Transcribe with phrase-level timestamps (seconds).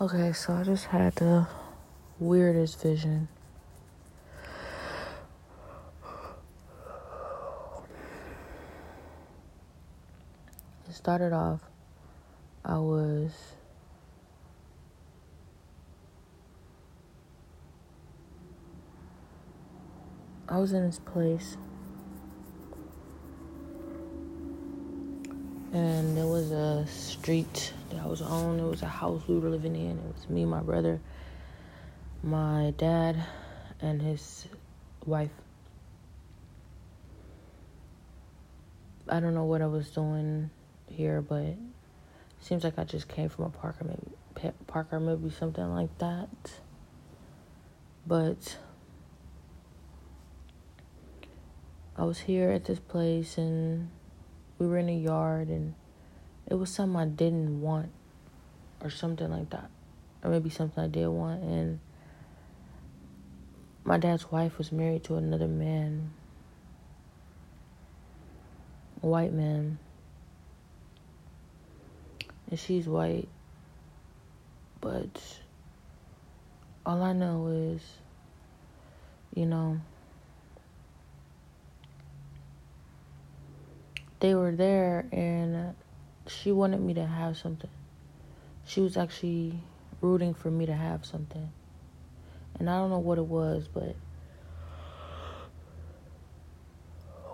[0.00, 1.46] Okay, so I just had the
[2.18, 3.28] weirdest vision.
[10.88, 11.60] It started off,
[12.64, 13.30] I was
[20.48, 21.56] I was in this place
[25.74, 28.60] and there was a street that I was on.
[28.60, 29.98] It was a house we were living in.
[29.98, 31.00] It was me, my brother,
[32.22, 33.16] my dad,
[33.80, 34.46] and his
[35.04, 35.32] wife.
[39.08, 40.48] I don't know what I was doing
[40.86, 41.56] here, but
[42.40, 45.98] seems like I just came from a park or maybe park or maybe something like
[45.98, 46.28] that.
[48.06, 48.58] But
[51.96, 53.90] I was here at this place and
[54.58, 55.74] we were in a yard and
[56.46, 57.90] it was something I didn't want
[58.80, 59.70] or something like that.
[60.22, 61.80] Or maybe something I did want and
[63.84, 66.10] my dad's wife was married to another man.
[69.02, 69.78] A white man.
[72.50, 73.28] And she's white.
[74.80, 75.20] But
[76.86, 77.82] all I know is,
[79.34, 79.80] you know,
[84.24, 85.74] they were there and
[86.26, 87.68] she wanted me to have something.
[88.64, 89.60] She was actually
[90.00, 91.52] rooting for me to have something.
[92.58, 93.94] And I don't know what it was, but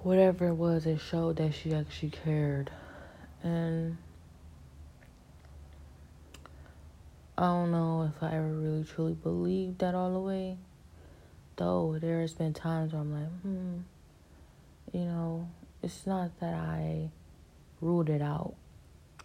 [0.03, 2.73] whatever it was, it showed that she actually cared.
[3.45, 3.97] And
[7.39, 10.57] I don't know if I ever really truly believed that all the way.
[11.55, 13.79] Though there has been times where I'm like, hmm,
[14.93, 15.47] you know,
[15.83, 17.11] it's not that I
[17.81, 18.55] ruled it out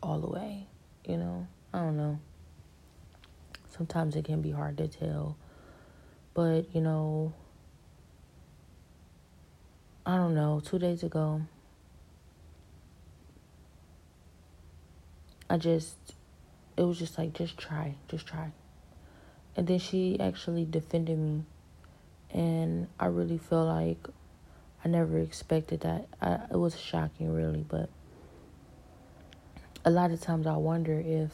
[0.01, 0.67] all the way,
[1.05, 1.47] you know?
[1.73, 2.19] I don't know.
[3.75, 5.35] Sometimes it can be hard to tell.
[6.33, 7.33] But, you know,
[10.05, 11.41] I don't know, two days ago,
[15.49, 15.95] I just,
[16.77, 18.51] it was just like, just try, just try.
[19.55, 21.43] And then she actually defended me.
[22.31, 24.07] And I really feel like
[24.85, 26.07] I never expected that.
[26.21, 27.89] I, it was shocking, really, but
[29.83, 31.31] a lot of times I wonder if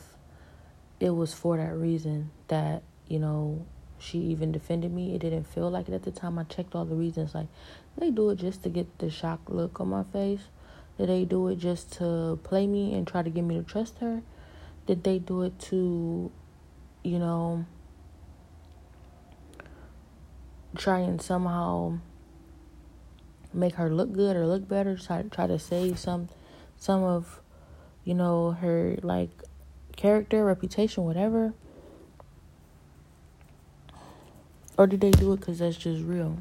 [1.01, 3.66] it was for that reason that, you know,
[4.00, 5.13] she even defended me.
[5.16, 6.40] It didn't feel like it at the time.
[6.40, 7.35] I checked all the reasons.
[7.35, 7.47] Like,
[7.97, 10.44] they do it just to get the shock look on my face?
[10.97, 14.00] Did they do it just to play me and try to get me to trust
[14.00, 14.22] her?
[14.88, 16.31] Did they do it to,
[17.03, 17.66] you know,
[20.78, 22.00] try and somehow
[23.53, 26.29] make her look good or look better, try try to save some
[26.78, 27.41] some of
[28.03, 29.29] you know her like
[29.95, 31.53] character, reputation, whatever.
[34.78, 36.38] Or did they do it cuz that's just real?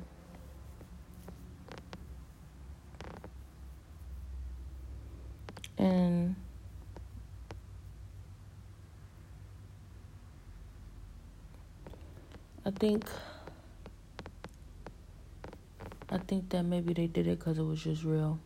[5.78, 6.36] And
[12.64, 13.08] I think
[16.12, 18.40] I think that maybe they did it because it was just real.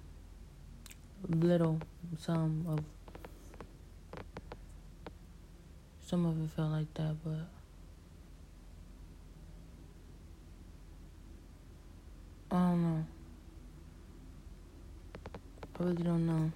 [1.27, 1.81] Little,
[2.19, 2.81] some of,
[6.05, 7.49] some of it felt like that, but
[12.55, 13.07] I don't know.
[15.81, 16.53] I really don't know.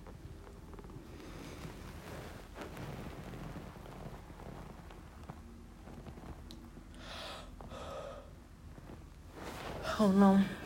[9.98, 10.57] Don't know.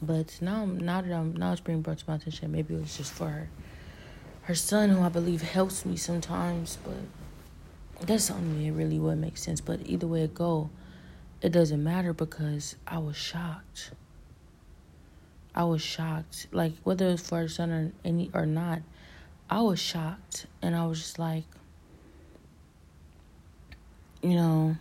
[0.00, 2.96] But now, now that I'm now it's being brought to my attention, maybe it was
[2.96, 3.48] just for her,
[4.42, 6.78] her son, who I believe helps me sometimes.
[6.84, 9.60] But that's something that really would make sense.
[9.60, 10.70] But either way it go,
[11.42, 13.90] it doesn't matter because I was shocked.
[15.54, 18.80] I was shocked, like whether it's for her son or any or not.
[19.50, 21.44] I was shocked, and I was just like,
[24.22, 24.76] you know.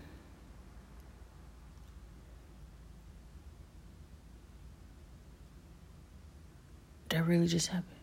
[7.18, 8.00] That really just happened.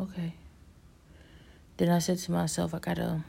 [0.00, 0.34] Okay.
[1.76, 3.22] Then I said to myself, I gotta,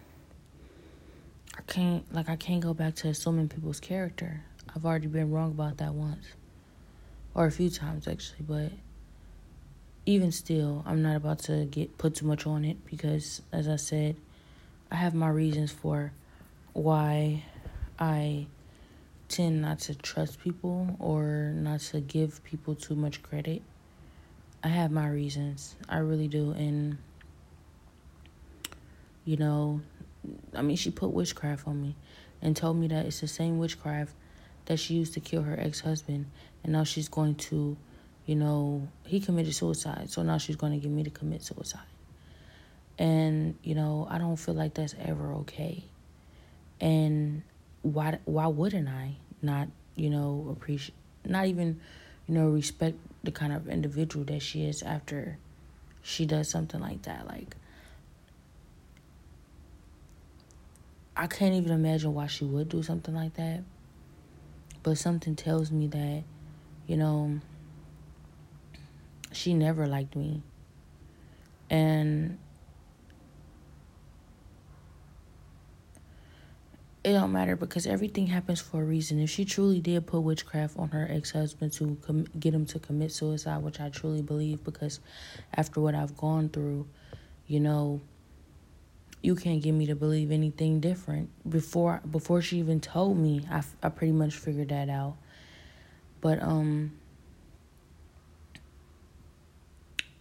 [1.55, 4.41] I can't, like, I can't go back to assuming people's character.
[4.75, 6.25] I've already been wrong about that once.
[7.35, 8.71] Or a few times, actually, but
[10.07, 13.75] even still, I'm not about to get put too much on it because, as I
[13.75, 14.15] said,
[14.89, 16.13] I have my reasons for
[16.73, 17.43] why
[17.99, 18.47] I
[19.27, 23.61] tend not to trust people or not to give people too much credit.
[24.63, 25.75] I have my reasons.
[25.89, 26.51] I really do.
[26.51, 26.97] And,
[29.25, 29.81] you know,
[30.53, 31.95] I mean, she put witchcraft on me
[32.41, 34.13] and told me that it's the same witchcraft
[34.65, 36.27] that she used to kill her ex husband.
[36.63, 37.75] And now she's going to,
[38.27, 40.11] you know, he committed suicide.
[40.11, 41.81] So now she's going to get me to commit suicide.
[42.99, 45.83] And, you know, I don't feel like that's ever okay.
[46.79, 47.41] And
[47.81, 50.93] why why wouldn't I not, you know, appreciate
[51.25, 51.79] not even,
[52.27, 55.38] you know, respect the kind of individual that she is after
[56.01, 57.27] she does something like that.
[57.27, 57.56] Like
[61.15, 63.63] I can't even imagine why she would do something like that.
[64.83, 66.23] But something tells me that,
[66.88, 67.39] you know,
[69.31, 70.41] she never liked me.
[71.69, 72.39] And
[77.03, 79.19] it don't matter because everything happens for a reason.
[79.19, 82.80] If she truly did put witchcraft on her ex husband to com- get him to
[82.80, 85.00] commit suicide, which I truly believe, because
[85.56, 86.88] after what I've gone through,
[87.48, 88.01] you know,
[89.24, 91.30] you can't get me to believe anything different.
[91.50, 95.18] Before before she even told me, I, I pretty much figured that out.
[96.21, 96.92] But um,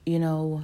[0.06, 0.62] you know,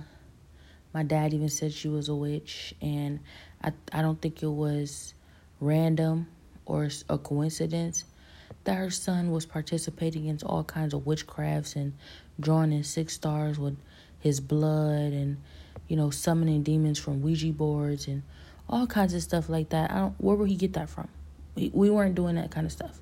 [0.94, 3.20] my dad even said she was a witch, and
[3.62, 5.12] I I don't think it was
[5.60, 6.28] random
[6.64, 8.04] or a coincidence
[8.64, 11.94] that her son was participating in all kinds of witchcrafts and
[12.38, 13.76] drawing in six stars with
[14.20, 15.36] his blood and
[15.88, 18.22] you know summoning demons from Ouija boards and
[18.68, 19.90] all kinds of stuff like that.
[19.90, 21.08] I don't where would he get that from?
[21.54, 22.98] We, we weren't doing that kind of stuff.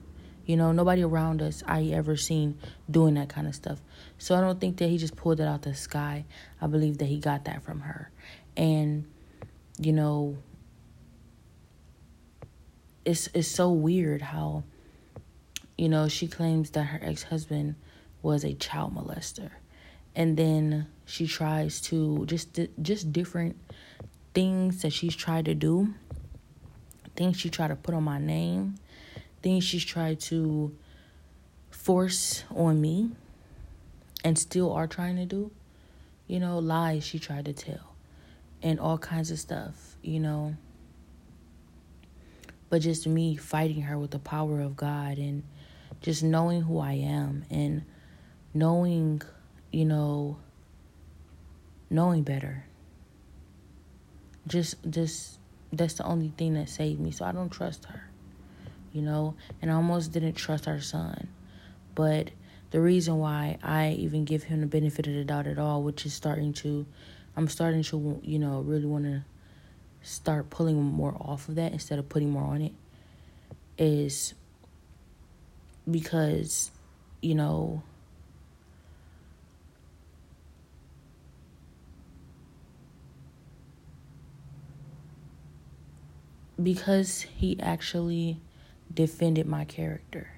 [0.47, 2.59] You know, nobody around us I ever seen
[2.91, 3.81] doing that kind of stuff.
[4.19, 6.27] So I don't think that he just pulled it out the sky.
[6.61, 8.11] I believe that he got that from her.
[8.57, 9.07] And
[9.79, 10.37] you know,
[13.05, 14.65] it's it's so weird how
[15.77, 17.75] you know she claims that her ex-husband
[18.23, 19.51] was a child molester.
[20.17, 23.57] And then she tries to just just different
[24.33, 25.95] things that she's tried to do.
[27.17, 28.77] Things she tried to put on my name.
[29.43, 30.75] Things she's tried to
[31.71, 33.11] force on me
[34.25, 35.51] and still are trying to do.
[36.27, 37.95] You know lies she tried to tell
[38.63, 40.57] and all kinds of stuff you know
[42.71, 45.43] but just me fighting her with the power of God and
[46.01, 47.83] just knowing who I am and
[48.53, 49.23] knowing,
[49.73, 50.39] you know,
[51.91, 52.65] knowing better.
[54.47, 55.39] Just just
[55.73, 57.11] that's the only thing that saved me.
[57.11, 58.11] So I don't trust her.
[58.93, 61.29] You know, and I almost didn't trust our son.
[61.95, 62.31] But
[62.71, 66.07] the reason why I even give him the benefit of the doubt at all, which
[66.07, 66.87] is starting to
[67.37, 69.25] I'm starting to, you know, really want to
[70.05, 72.73] start pulling more off of that instead of putting more on it
[73.79, 74.35] is
[75.91, 76.71] because,
[77.21, 77.83] you know,
[86.63, 88.39] because he actually
[88.93, 90.34] defended my character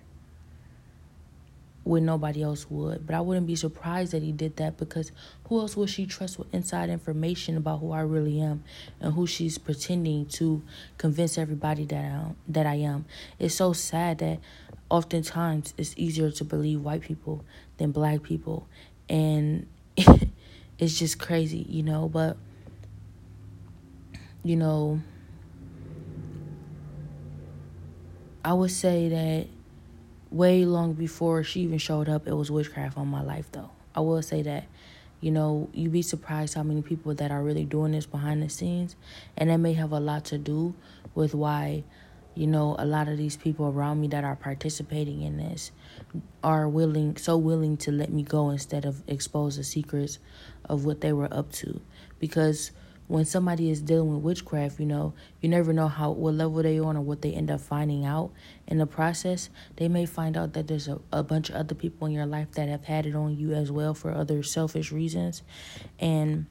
[1.87, 3.07] when nobody else would.
[3.07, 5.13] But I wouldn't be surprised that he did that because
[5.45, 8.65] who else would she trust with inside information about who I really am
[9.01, 10.63] and who she's pretending to
[10.99, 13.05] convince everybody that I that I am.
[13.39, 14.41] It's so sad that
[14.91, 17.45] oftentimes it's easier to believe white people
[17.77, 18.67] than black people
[19.09, 19.67] and
[19.97, 22.37] it's just crazy, you know, but
[24.43, 25.01] you know
[28.45, 29.47] I would say that
[30.31, 33.71] way long before she even showed up, it was witchcraft on my life, though.
[33.95, 34.67] I will say that.
[35.21, 38.51] You know, you'd be surprised how many people that are really doing this behind the
[38.51, 38.97] scenes.
[39.37, 40.75] And that may have a lot to do
[41.15, 41.85] with why,
[42.35, 45.73] you know, a lot of these people around me that are participating in this
[46.45, 50.19] are willing, so willing to let me go instead of expose the secrets
[50.67, 51.81] of what they were up to.
[52.19, 52.71] Because
[53.09, 56.79] when somebody is dealing with witchcraft, you know, you never know how what level they
[56.79, 58.33] on or what they end up finding out
[58.67, 59.49] in the process.
[59.77, 62.53] They may find out that there's a, a bunch of other people in your life
[62.53, 65.43] that have had it on you as well for other selfish reasons.
[66.01, 66.47] And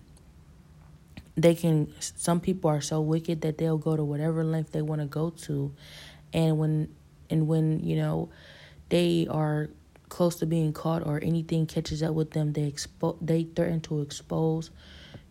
[1.35, 5.01] they can some people are so wicked that they'll go to whatever length they want
[5.01, 5.73] to go to.
[6.31, 6.95] And when
[7.29, 8.29] and when, you know,
[8.89, 9.69] they are
[10.07, 14.01] close to being caught or anything catches up with them, they expo- they threaten to
[14.01, 14.69] expose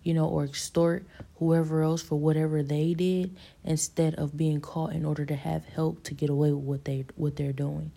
[0.04, 1.04] you know, or extort
[1.38, 3.34] whoever else for whatever they did
[3.64, 7.04] instead of being caught in order to have help to get away with what they
[7.16, 7.90] what they're doing.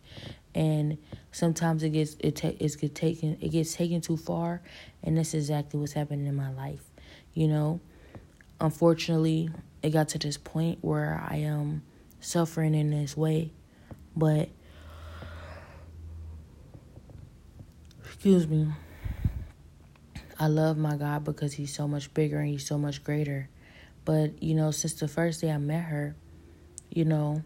[0.56, 0.98] And
[1.32, 4.62] sometimes it gets it ta- it gets taken it gets taken too far,
[5.04, 6.84] and that's exactly what's happening in my life.
[7.34, 7.80] You know,
[8.60, 9.50] unfortunately,
[9.84, 11.84] it got to this point where I am
[12.22, 13.52] suffering in this way,
[14.16, 14.50] but
[18.06, 18.68] excuse me
[20.40, 23.50] I love my God because He's so much bigger and He's so much greater.
[24.06, 26.16] But, you know, since the first day I met her,
[26.90, 27.44] you know,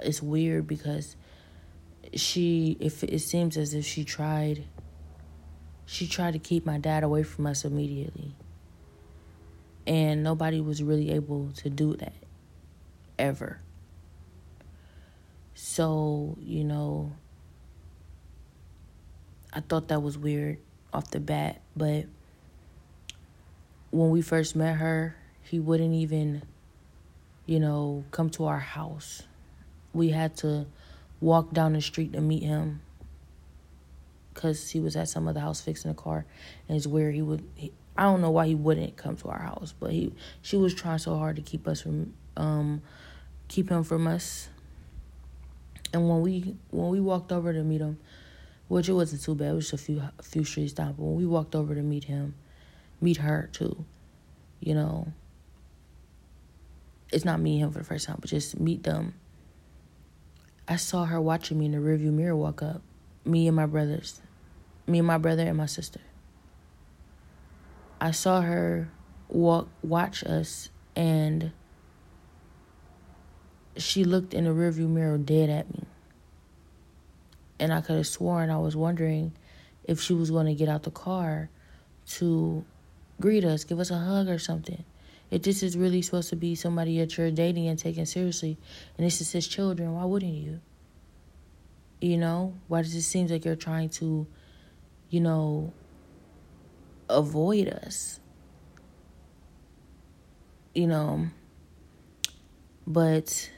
[0.00, 1.16] it's weird because
[2.14, 4.64] she if it seems as if she tried
[5.86, 8.34] she tried to keep my dad away from us immediately.
[9.86, 12.14] And nobody was really able to do that
[13.18, 13.60] ever.
[15.54, 17.12] So, you know,
[19.52, 20.58] I thought that was weird
[20.92, 22.06] off the bat, but
[23.90, 26.42] when we first met her, he wouldn't even,
[27.46, 29.22] you know, come to our house.
[29.92, 30.66] We had to
[31.20, 32.80] walk down the street to meet him
[34.32, 36.24] because he was at some other house fixing a car,
[36.68, 37.42] and it's where he would.
[37.54, 40.74] He, I don't know why he wouldn't come to our house, but he she was
[40.74, 42.82] trying so hard to keep us from um
[43.48, 44.48] keep him from us.
[45.92, 47.98] And when we when we walked over to meet him,
[48.70, 49.48] which it wasn't too bad.
[49.48, 50.92] It was just a few a few streets down.
[50.92, 52.36] But when we walked over to meet him,
[53.00, 53.84] meet her too,
[54.60, 55.12] you know.
[57.12, 59.14] It's not me and him for the first time, but just meet them.
[60.68, 62.80] I saw her watching me in the rearview mirror walk up.
[63.24, 64.20] Me and my brothers.
[64.86, 66.00] Me and my brother and my sister.
[68.00, 68.88] I saw her
[69.28, 71.50] walk watch us and
[73.76, 75.86] she looked in the rearview mirror dead at me
[77.60, 79.32] and I could have sworn I was wondering
[79.84, 81.50] if she was going to get out the car
[82.14, 82.64] to
[83.20, 84.82] greet us, give us a hug or something.
[85.30, 88.56] If this is really supposed to be somebody that you're dating and taking seriously,
[88.96, 90.60] and this is his children, why wouldn't you?
[92.00, 94.26] You know, why does it seem like you're trying to,
[95.10, 95.72] you know,
[97.08, 98.18] avoid us?
[100.74, 101.26] You know,
[102.86, 103.50] but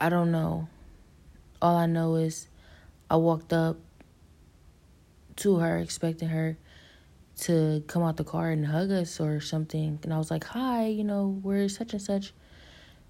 [0.00, 0.66] I don't know.
[1.60, 2.48] All I know is
[3.10, 3.76] I walked up
[5.36, 6.56] to her expecting her
[7.40, 9.98] to come out the car and hug us or something.
[10.02, 12.32] And I was like, hi, you know, we're such and such.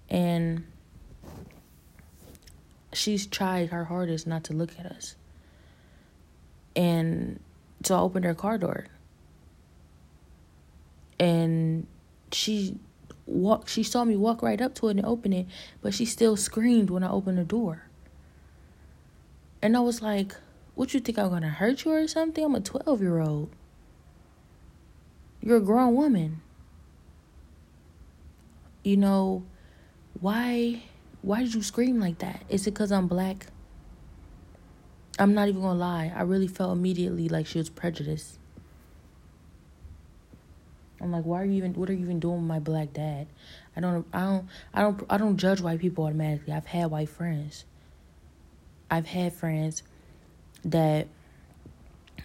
[0.09, 0.65] And
[2.91, 5.15] she's tried her hardest not to look at us.
[6.75, 7.39] And
[7.83, 8.87] so I opened her car door.
[11.19, 11.87] And
[12.33, 12.77] she
[13.31, 15.47] walk she saw me walk right up to it and open it,
[15.81, 17.83] but she still screamed when I opened the door.
[19.61, 20.35] And I was like,
[20.75, 22.43] What you think I'm gonna hurt you or something?
[22.43, 23.49] I'm a twelve year old.
[25.41, 26.41] You're a grown woman.
[28.83, 29.43] You know,
[30.19, 30.83] why
[31.21, 32.43] why did you scream like that?
[32.49, 33.47] Is it because I'm black?
[35.19, 36.11] I'm not even gonna lie.
[36.15, 38.39] I really felt immediately like she was prejudiced.
[41.01, 41.73] I'm like, why are you even?
[41.73, 43.27] What are you even doing with my black dad?
[43.75, 46.53] I don't, I don't, I don't, I don't judge white people automatically.
[46.53, 47.65] I've had white friends.
[48.89, 49.83] I've had friends
[50.65, 51.07] that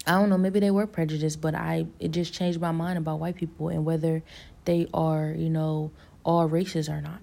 [0.05, 3.19] I don't know, maybe they were prejudiced, but I it just changed my mind about
[3.19, 4.23] white people and whether
[4.65, 5.91] they are, you know,
[6.23, 7.19] all races or not.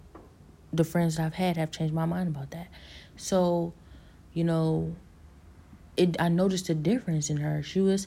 [0.73, 2.69] The friends I've had have changed my mind about that.
[3.17, 3.73] So,
[4.33, 4.97] you know,
[5.97, 7.63] it I noticed a difference in her.
[7.63, 8.07] She was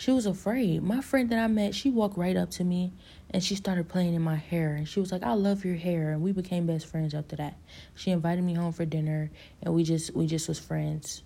[0.00, 0.82] she was afraid.
[0.82, 2.94] My friend that I met, she walked right up to me
[3.28, 4.74] and she started playing in my hair.
[4.74, 6.12] And she was like, I love your hair.
[6.12, 7.58] And we became best friends after that.
[7.94, 9.30] She invited me home for dinner
[9.60, 11.22] and we just we just was friends.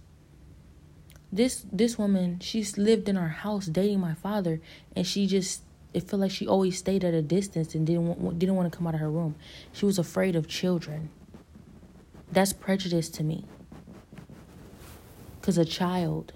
[1.31, 4.61] This this woman, she's lived in our house dating my father
[4.97, 5.63] and she just
[5.93, 8.77] it felt like she always stayed at a distance and didn't want, didn't want to
[8.77, 9.37] come out of her room.
[9.73, 11.11] She was afraid of children.
[12.33, 13.45] That's prejudice to me.
[15.43, 16.33] Cuz a child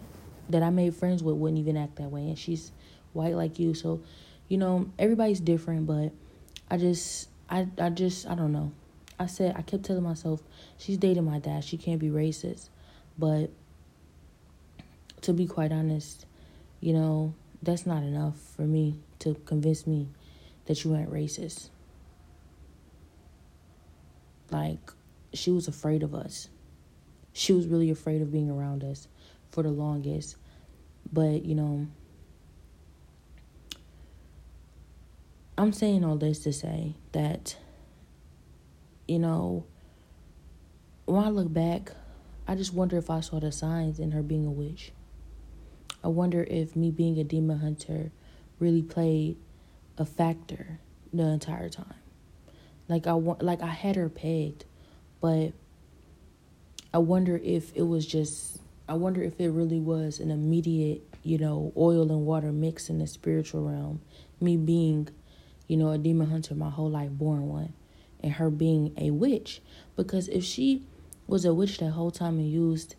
[0.49, 2.23] that I made friends with wouldn't even act that way.
[2.23, 2.73] And she's
[3.13, 3.75] white like you.
[3.75, 4.01] So,
[4.49, 6.13] you know, everybody's different, but
[6.71, 8.73] I just, I, I just, I don't know.
[9.19, 10.43] I said, I kept telling myself,
[10.79, 11.65] she's dating my dad.
[11.65, 12.69] She can't be racist.
[13.19, 13.51] But
[15.23, 16.25] to be quite honest,
[16.81, 20.09] you know, that's not enough for me to convince me
[20.67, 21.71] that you ain't racist.
[24.51, 24.93] Like,
[25.33, 26.49] she was afraid of us.
[27.33, 29.09] She was really afraid of being around us
[29.51, 30.37] for the longest.
[31.13, 31.87] But, you know,
[35.57, 37.57] I'm saying all this to say that,
[39.07, 39.65] you know,
[41.07, 41.93] when I look back,
[42.47, 44.93] I just wonder if I saw the signs in her being a witch.
[46.05, 48.13] I wonder if me being a demon hunter
[48.59, 49.37] really played
[49.97, 50.79] a factor
[51.13, 51.95] the entire time.
[52.89, 54.65] Like I want, like I had her pegged,
[55.21, 55.53] but
[56.95, 61.37] I wonder if it was just I wonder if it really was an immediate, you
[61.37, 64.01] know, oil and water mix in the spiritual realm.
[64.41, 65.09] Me being,
[65.67, 67.75] you know, a demon hunter my whole life, born one,
[68.23, 69.61] and her being a witch.
[69.95, 70.87] Because if she
[71.27, 72.95] was a witch that whole time and used,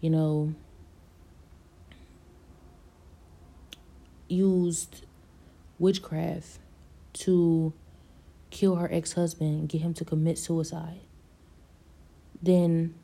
[0.00, 0.54] you know,
[4.28, 5.04] used
[5.80, 6.60] witchcraft
[7.14, 7.72] to
[8.50, 11.00] kill her ex husband and get him to commit suicide,
[12.40, 12.94] then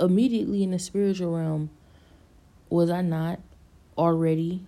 [0.00, 1.70] immediately in the spiritual realm,
[2.70, 3.40] was I not
[3.96, 4.64] already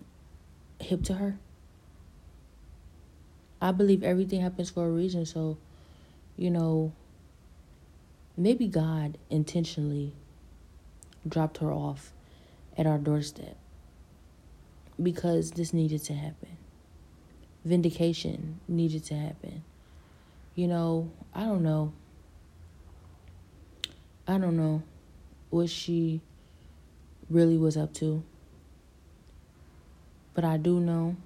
[0.80, 1.38] hip to her?
[3.60, 5.58] I believe everything happens for a reason, so,
[6.37, 6.92] you know,
[8.37, 10.14] maybe God intentionally
[11.28, 12.12] dropped her off
[12.78, 13.56] at our doorstep
[15.02, 16.56] because this needed to happen.
[17.64, 19.62] Vindication needed to happen.
[20.54, 21.92] You know, I don't know.
[24.26, 24.82] I don't know
[25.50, 26.21] what she
[27.28, 28.23] really was up to.
[30.35, 31.16] But I do know.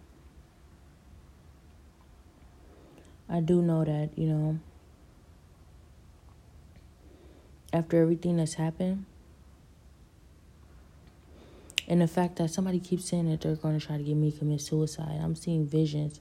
[3.29, 4.59] I do know that, you know,
[7.73, 9.07] after everything that's happened,
[11.87, 14.31] and the fact that somebody keeps saying that they're going to try to get me
[14.31, 16.21] to commit suicide, I'm seeing visions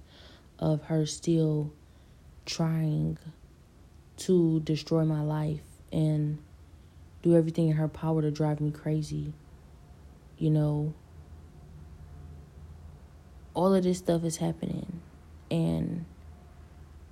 [0.60, 1.72] of her still
[2.45, 3.17] trying
[4.17, 6.38] to destroy my life and
[7.24, 9.34] do everything in her power to drive me crazy.
[10.38, 10.94] You know,
[13.53, 15.01] all of this stuff is happening,
[15.50, 16.06] and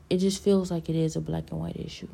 [0.10, 2.10] it just feels like it is a black and white issue.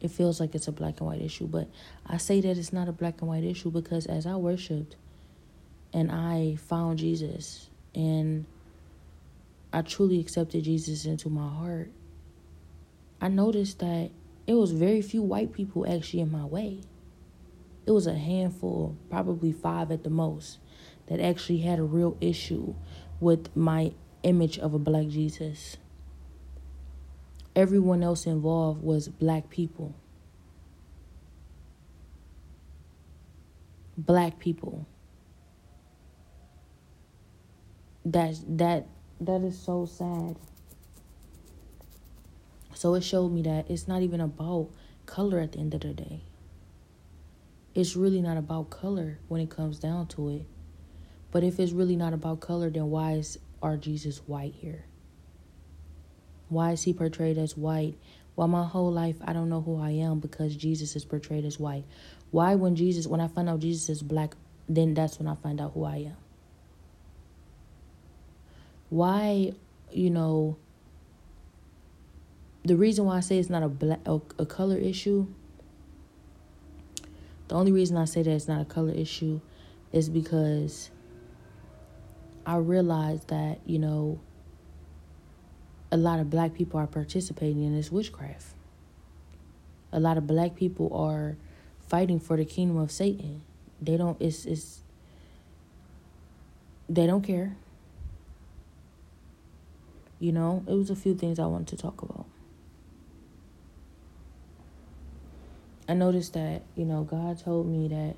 [0.00, 1.68] It feels like it's a black and white issue, but
[2.06, 4.96] I say that it's not a black and white issue because as I worshiped
[5.92, 8.44] and I found Jesus and
[9.72, 11.90] I truly accepted Jesus into my heart,
[13.20, 14.10] I noticed that
[14.46, 16.80] it was very few white people actually in my way.
[17.86, 20.58] It was a handful, probably five at the most,
[21.08, 22.74] that actually had a real issue
[23.20, 25.76] with my image of a black Jesus
[27.54, 29.94] everyone else involved was black people.
[33.96, 34.86] Black people.
[38.04, 38.86] That's that
[39.20, 40.36] that is so sad.
[42.82, 44.70] So it showed me that it's not even about
[45.06, 46.22] color at the end of the day.
[47.76, 50.46] It's really not about color when it comes down to it.
[51.30, 54.84] But if it's really not about color, then why is our Jesus white here?
[56.48, 57.94] Why is he portrayed as white?
[58.34, 61.60] While my whole life I don't know who I am because Jesus is portrayed as
[61.60, 61.84] white.
[62.32, 64.34] Why when Jesus when I find out Jesus is black,
[64.68, 66.16] then that's when I find out who I am.
[68.90, 69.52] Why,
[69.92, 70.56] you know,
[72.64, 75.26] the reason why I say it's not a black a, a color issue.
[77.48, 79.40] The only reason I say that it's not a color issue
[79.92, 80.90] is because
[82.46, 84.20] I realize that, you know,
[85.90, 88.54] a lot of black people are participating in this witchcraft.
[89.92, 91.36] A lot of black people are
[91.86, 93.42] fighting for the kingdom of Satan.
[93.82, 94.80] They don't it's it's
[96.88, 97.56] they don't care.
[100.18, 102.26] You know, it was a few things I wanted to talk about.
[105.92, 108.16] I noticed that, you know, God told me that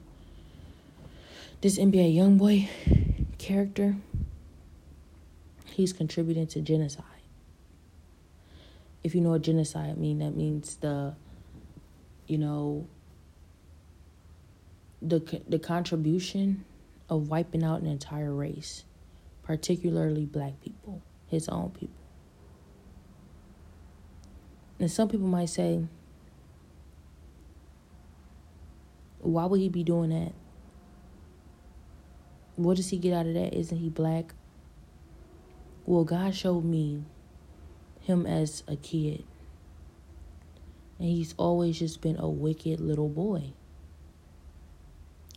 [1.60, 2.68] this NBA YoungBoy
[3.38, 3.96] character,
[5.66, 7.04] he's contributing to genocide
[9.04, 11.14] if you know what genocide mean, that means the,
[12.26, 12.88] you know,
[15.02, 16.64] the the contribution
[17.10, 18.84] of wiping out an entire race,
[19.42, 21.94] particularly black people, his own people.
[24.80, 25.84] And some people might say,
[29.34, 30.32] why would he be doing that?
[32.56, 33.52] What does he get out of that?
[33.52, 34.32] Isn't he black?
[35.86, 37.02] Well, God showed me
[38.00, 39.24] him as a kid.
[40.98, 43.52] And he's always just been a wicked little boy.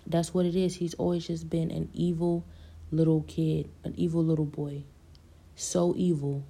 [0.05, 0.75] That's what it is.
[0.75, 2.45] He's always just been an evil
[2.91, 4.83] little kid, an evil little boy.
[5.55, 6.45] So evil.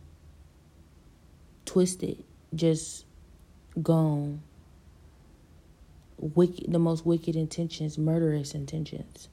[1.66, 3.06] Twisted, just
[3.82, 4.42] gone.
[6.18, 9.30] Wicked, the most wicked intentions, murderous intentions.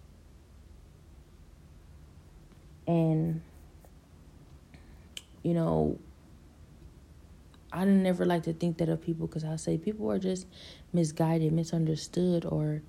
[2.87, 3.41] And,
[5.43, 5.99] you know,
[7.73, 10.47] I never like to think that of people because I say people are just
[10.93, 12.83] misguided, misunderstood, or,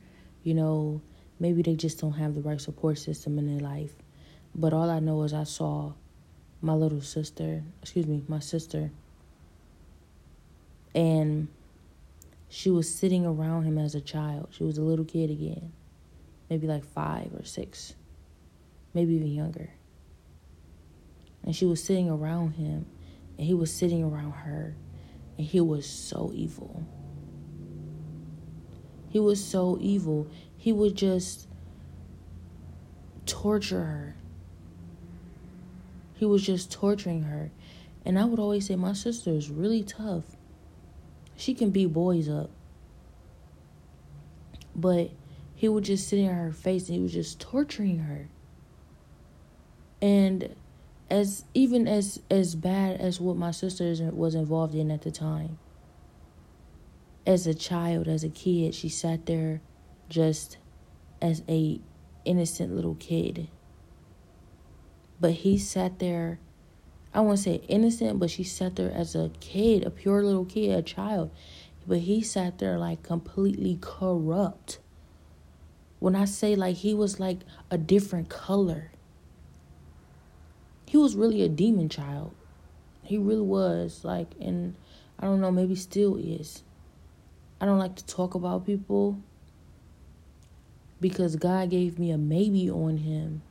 [0.43, 1.01] you know,
[1.39, 3.93] maybe they just don't have the right support system in their life.
[4.53, 5.93] But all I know is I saw
[6.62, 8.91] my little sister, excuse me, my sister,
[10.93, 11.47] and
[12.56, 14.48] she was sitting around him as a child.
[14.52, 15.74] She was a little kid again,
[16.50, 17.96] maybe like five or six,
[18.94, 19.72] maybe even younger.
[21.44, 22.86] And she was sitting around him
[23.38, 24.74] and he was sitting around her
[25.38, 26.86] and he was so evil.
[29.10, 30.26] He was so evil.
[30.56, 31.50] He would just
[33.26, 34.15] torture her.
[36.13, 37.52] He was just torturing her.
[38.06, 40.35] And I would always say, my sister is really tough.
[41.38, 42.50] She can beat boys up.
[44.76, 45.12] But
[45.56, 48.28] he would just sit in her face and he was just torturing her.
[50.02, 50.56] And
[51.10, 55.58] as even as as bad as what my sister was involved in at the time.
[57.26, 59.62] As a child, as a kid, she sat there
[60.10, 60.58] just
[61.21, 61.80] as a
[62.24, 63.48] innocent little kid.
[65.19, 66.39] But he sat there
[67.15, 70.78] I won't say innocent, but she sat there as a kid, a pure little kid,
[70.78, 71.32] a child.
[71.88, 74.80] But he sat there like completely corrupt.
[75.99, 77.39] When I say like he was like
[77.71, 78.91] a different color,
[80.86, 82.36] he was really a demon child.
[83.01, 84.75] He really was like, and
[85.17, 86.63] I don't know, maybe still is.
[87.62, 89.21] I don't like to talk about people
[90.99, 93.41] because God gave me a maybe on him.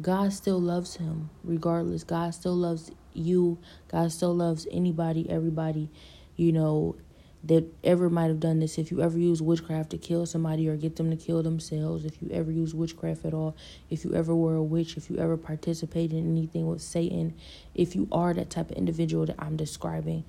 [0.00, 2.04] God still loves him regardless.
[2.04, 3.58] God still loves you.
[3.88, 5.90] God still loves anybody, everybody,
[6.36, 6.96] you know,
[7.44, 8.78] that ever might have done this.
[8.78, 12.20] If you ever use witchcraft to kill somebody or get them to kill themselves, if
[12.22, 13.56] you ever use witchcraft at all,
[13.90, 17.34] if you ever were a witch, if you ever participated in anything with Satan,
[17.74, 20.24] if you are that type of individual that I'm describing,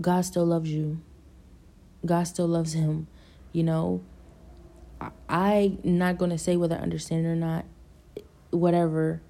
[0.00, 1.00] God still loves you.
[2.04, 3.06] God still loves him,
[3.52, 4.02] you know.
[5.00, 7.64] I, I'm not going to say whether I understand it or not
[8.52, 9.22] whatever.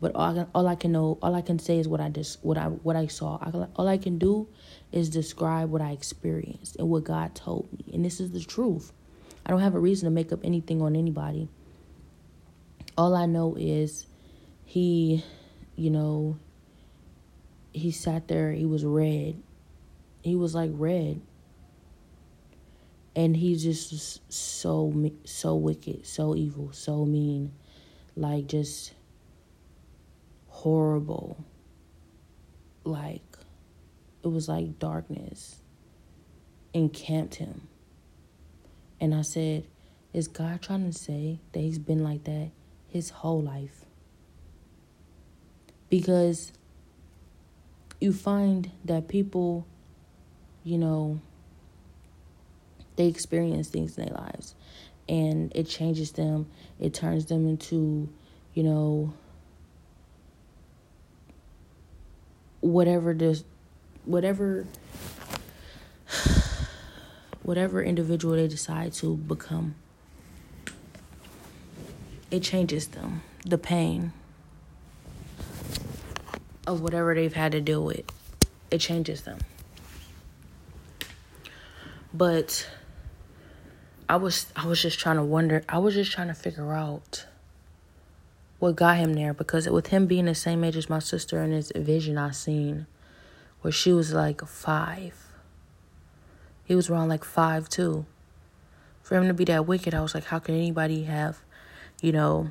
[0.00, 2.42] But all I, all I can know, all I can say is what I just
[2.42, 3.38] what I what I saw.
[3.40, 4.48] I, all I can do
[4.90, 8.92] is describe what I experienced and what God told me, and this is the truth.
[9.46, 11.48] I don't have a reason to make up anything on anybody.
[12.98, 14.06] All I know is
[14.64, 15.24] he,
[15.76, 16.36] you know,
[17.72, 18.52] he sat there.
[18.52, 19.40] He was red.
[20.22, 21.20] He was like red,
[23.14, 27.52] and he just so so wicked, so evil, so mean
[28.16, 28.94] like just
[30.48, 31.44] horrible.
[32.84, 33.22] Like
[34.24, 35.60] it was like darkness
[36.72, 37.68] encamped him.
[39.00, 39.64] And I said,
[40.12, 42.50] Is God trying to say that he's been like that
[42.88, 43.84] his whole life?
[45.90, 46.52] Because
[48.00, 49.66] you find that people,
[50.64, 51.20] you know,
[52.96, 54.54] they experience things in their lives
[55.08, 56.46] and it changes them.
[56.80, 58.08] It turns them into,
[58.54, 59.12] you know,
[62.60, 63.44] whatever this,
[64.04, 64.66] whatever,
[67.42, 69.74] whatever individual they decide to become.
[72.30, 73.22] It changes them.
[73.44, 74.12] The pain
[76.66, 78.04] of whatever they've had to deal with,
[78.70, 79.38] it changes them.
[82.14, 82.68] But
[84.12, 85.64] I was I was just trying to wonder.
[85.70, 87.24] I was just trying to figure out
[88.58, 91.50] what got him there because with him being the same age as my sister and
[91.50, 92.86] his vision I seen
[93.62, 95.14] where she was like 5.
[96.66, 98.04] He was around like 5 too.
[99.02, 101.38] For him to be that wicked, I was like how can anybody have,
[102.02, 102.50] you know,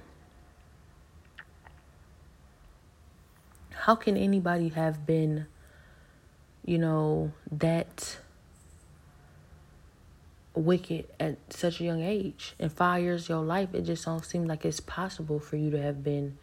[3.81, 5.45] how can anybody have been
[6.65, 8.17] you know that
[10.53, 12.53] wicked at such a young age.
[12.59, 15.71] In five years of your life, it just don't seem like it's possible for you
[15.71, 16.37] to have been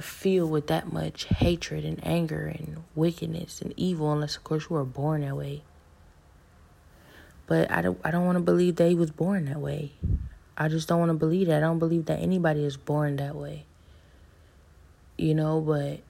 [0.00, 4.76] filled with that much hatred and anger and wickedness and evil, unless of course you
[4.76, 5.62] were born that way.
[7.46, 9.92] But I don't I don't want to believe that he was born that way.
[10.56, 11.58] I just don't want to believe that.
[11.58, 13.66] I don't believe that anybody is born that way.
[15.18, 16.00] You know, but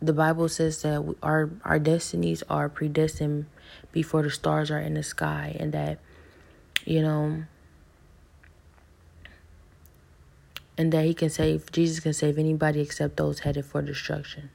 [0.00, 3.46] the Bible says that our our destinies are predestined
[3.92, 5.98] before the stars are in the sky, and that
[6.84, 7.44] you know,
[10.76, 11.72] and that He can save.
[11.72, 14.50] Jesus can save anybody except those headed for destruction.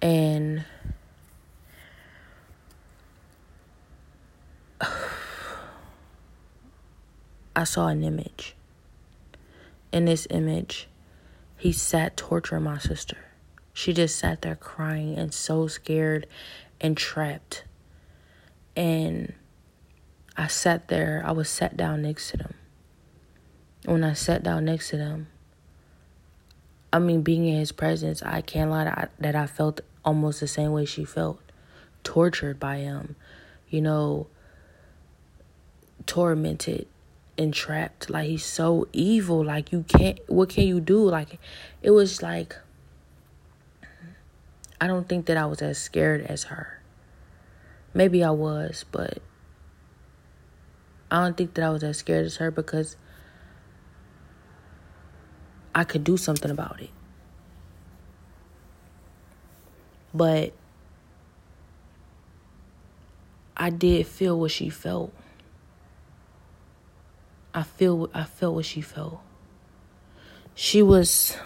[0.00, 0.64] And
[7.54, 8.54] I saw an image.
[9.92, 10.88] In this image,
[11.62, 13.18] he sat torturing my sister.
[13.72, 16.26] She just sat there crying and so scared
[16.80, 17.62] and trapped.
[18.74, 19.32] And
[20.36, 22.54] I sat there, I was sat down next to them.
[23.84, 25.28] When I sat down next to them,
[26.92, 30.72] I mean, being in his presence, I can't lie that I, felt almost the same
[30.72, 31.38] way she felt.
[32.02, 33.14] Tortured by him,
[33.68, 34.26] you know,
[36.06, 36.88] tormented
[37.42, 38.08] entrapped.
[38.08, 39.44] Like he's so evil.
[39.44, 41.08] Like you can't what can you do?
[41.08, 41.38] Like
[41.82, 42.56] it was like
[44.80, 46.80] I don't think that I was as scared as her.
[47.94, 49.18] Maybe I was, but
[51.10, 52.96] I don't think that I was as scared as her because
[55.74, 56.90] I could do something about it.
[60.14, 60.52] But
[63.56, 65.12] I did feel what she felt.
[67.54, 69.20] I feel I felt what she felt.
[70.54, 71.36] She was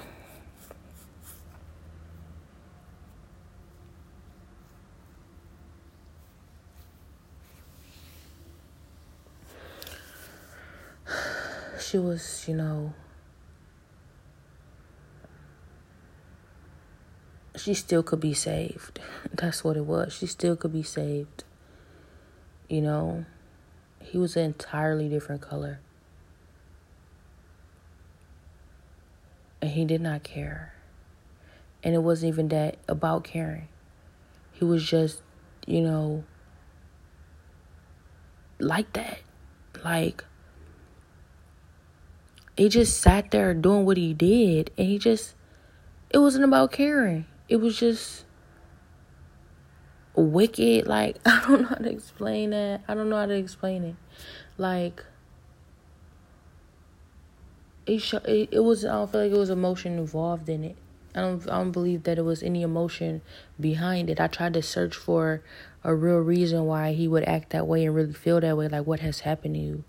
[11.81, 12.93] she was, you know,
[17.55, 19.01] she still could be saved.
[19.33, 20.13] That's what it was.
[20.13, 21.45] She still could be saved.
[22.69, 23.25] You know,
[24.03, 25.81] he was an entirely different color.
[29.67, 30.75] And he did not care.
[31.83, 33.67] And it wasn't even that about caring.
[34.53, 35.23] He was just,
[35.67, 36.23] you know,
[38.61, 39.19] like that.
[39.85, 40.25] Like,
[42.57, 44.71] he just sat there doing what he did.
[44.79, 45.35] And he just,
[46.11, 47.27] it wasn't about caring.
[47.49, 48.25] It was just
[50.15, 50.87] wicked.
[50.87, 52.83] Like, I don't know how to explain that.
[52.87, 53.97] I don't know how to explain it.
[54.59, 55.05] Like,
[57.87, 60.77] it, sh- it, it was, I don't feel like it was emotion involved in it.
[61.15, 63.23] I don't, I don't believe that it was any emotion
[63.59, 64.21] behind it.
[64.21, 65.43] I tried to search for
[65.83, 68.69] a real reason why he would act that way and really feel that way.
[68.69, 69.85] Like, what has happened to you?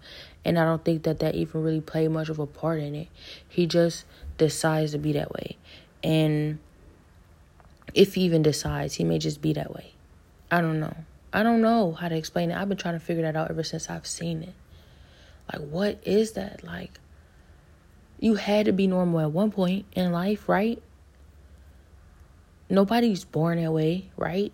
[0.45, 3.09] And I don't think that that even really played much of a part in it.
[3.49, 4.05] He just
[4.37, 5.57] decides to be that way.
[6.03, 6.59] And
[7.93, 9.93] if he even decides, he may just be that way.
[10.49, 10.95] I don't know.
[11.33, 12.57] I don't know how to explain it.
[12.57, 14.53] I've been trying to figure that out ever since I've seen it.
[15.51, 16.63] Like, what is that?
[16.63, 16.99] Like,
[18.19, 20.81] you had to be normal at one point in life, right?
[22.69, 24.51] Nobody's born that way, right?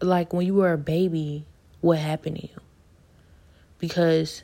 [0.00, 1.46] Like, when you were a baby,
[1.80, 2.60] what happened to you?
[3.78, 4.42] Because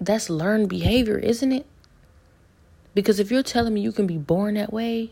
[0.00, 1.66] that's learned behavior, isn't it?
[2.94, 5.10] Because if you're telling me you can be born that way,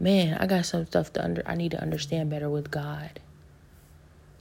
[0.00, 3.20] man, I got some stuff to under I need to understand better with God.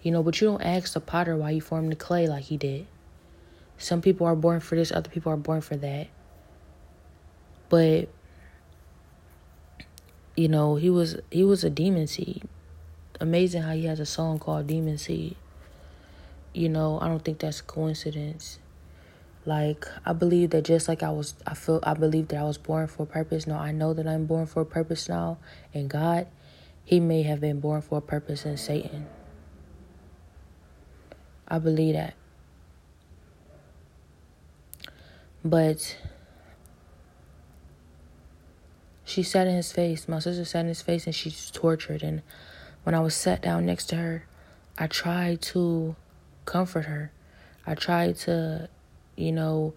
[0.05, 2.57] You know, but you don't ask the potter why he formed the clay like he
[2.57, 2.85] did.
[3.79, 6.09] Some people are born for this, other people are born for that.
[7.69, 8.07] But
[10.37, 12.43] you know, he was he was a demon seed.
[13.19, 15.37] Amazing how he has a song called Demon Seed.
[16.53, 18.59] You know, I don't think that's a coincidence.
[19.43, 22.59] Like I believe that just like I was I feel I believe that I was
[22.59, 23.47] born for a purpose.
[23.47, 25.39] No, I know that I'm born for a purpose now.
[25.73, 26.27] And God,
[26.83, 29.07] he may have been born for a purpose in Satan.
[31.47, 32.13] I believe that.
[35.43, 35.97] But
[39.03, 40.07] she sat in his face.
[40.07, 42.01] My sister sat in his face and she's tortured.
[42.01, 42.23] And
[42.83, 44.25] when I was sat down next to her,
[44.77, 45.95] I tried to
[46.45, 47.11] comfort her.
[47.67, 48.69] I tried to
[49.15, 49.73] you know,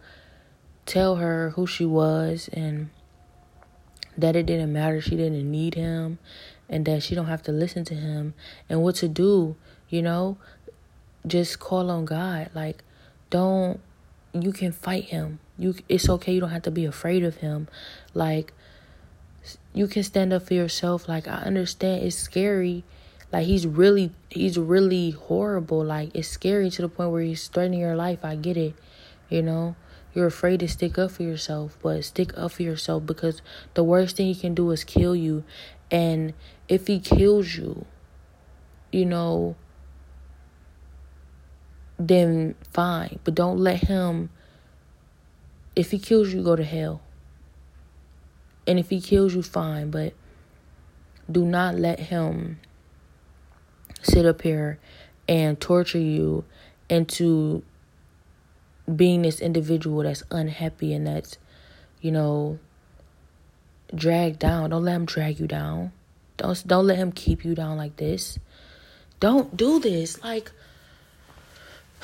[0.86, 2.90] tell her who she was and
[4.16, 5.00] that it didn't matter.
[5.00, 6.18] She didn't need him
[6.68, 8.34] and that she don't have to listen to him
[8.68, 9.56] and what to do,
[9.88, 10.38] you know?
[11.26, 12.50] Just call on God.
[12.54, 12.82] Like
[13.30, 13.80] don't
[14.32, 15.40] you can fight him.
[15.58, 16.32] You it's okay.
[16.32, 17.68] You don't have to be afraid of him.
[18.14, 18.52] Like
[19.72, 21.08] you can stand up for yourself.
[21.08, 22.84] Like I understand it's scary.
[23.32, 25.84] Like he's really he's really horrible.
[25.84, 28.24] Like it's scary to the point where he's threatening your life.
[28.24, 28.74] I get it.
[29.28, 29.76] You know,
[30.14, 33.42] you're afraid to stick up for yourself, but stick up for yourself because
[33.74, 35.44] the worst thing he can do is kill you.
[35.90, 36.34] And
[36.68, 37.84] if he kills you,
[38.90, 39.56] you know,
[41.98, 43.18] then fine.
[43.24, 44.30] But don't let him,
[45.74, 47.00] if he kills you, go to hell.
[48.66, 49.90] And if he kills you, fine.
[49.90, 50.14] But
[51.30, 52.60] do not let him
[54.02, 54.78] sit up here
[55.26, 56.44] and torture you
[56.88, 57.62] into
[58.94, 61.36] being this individual that's unhappy and that's,
[62.00, 62.58] you know,
[63.94, 64.70] dragged down.
[64.70, 65.92] Don't let him drag you down.
[66.36, 68.38] Don't don't let him keep you down like this.
[69.20, 70.22] Don't do this.
[70.22, 70.52] Like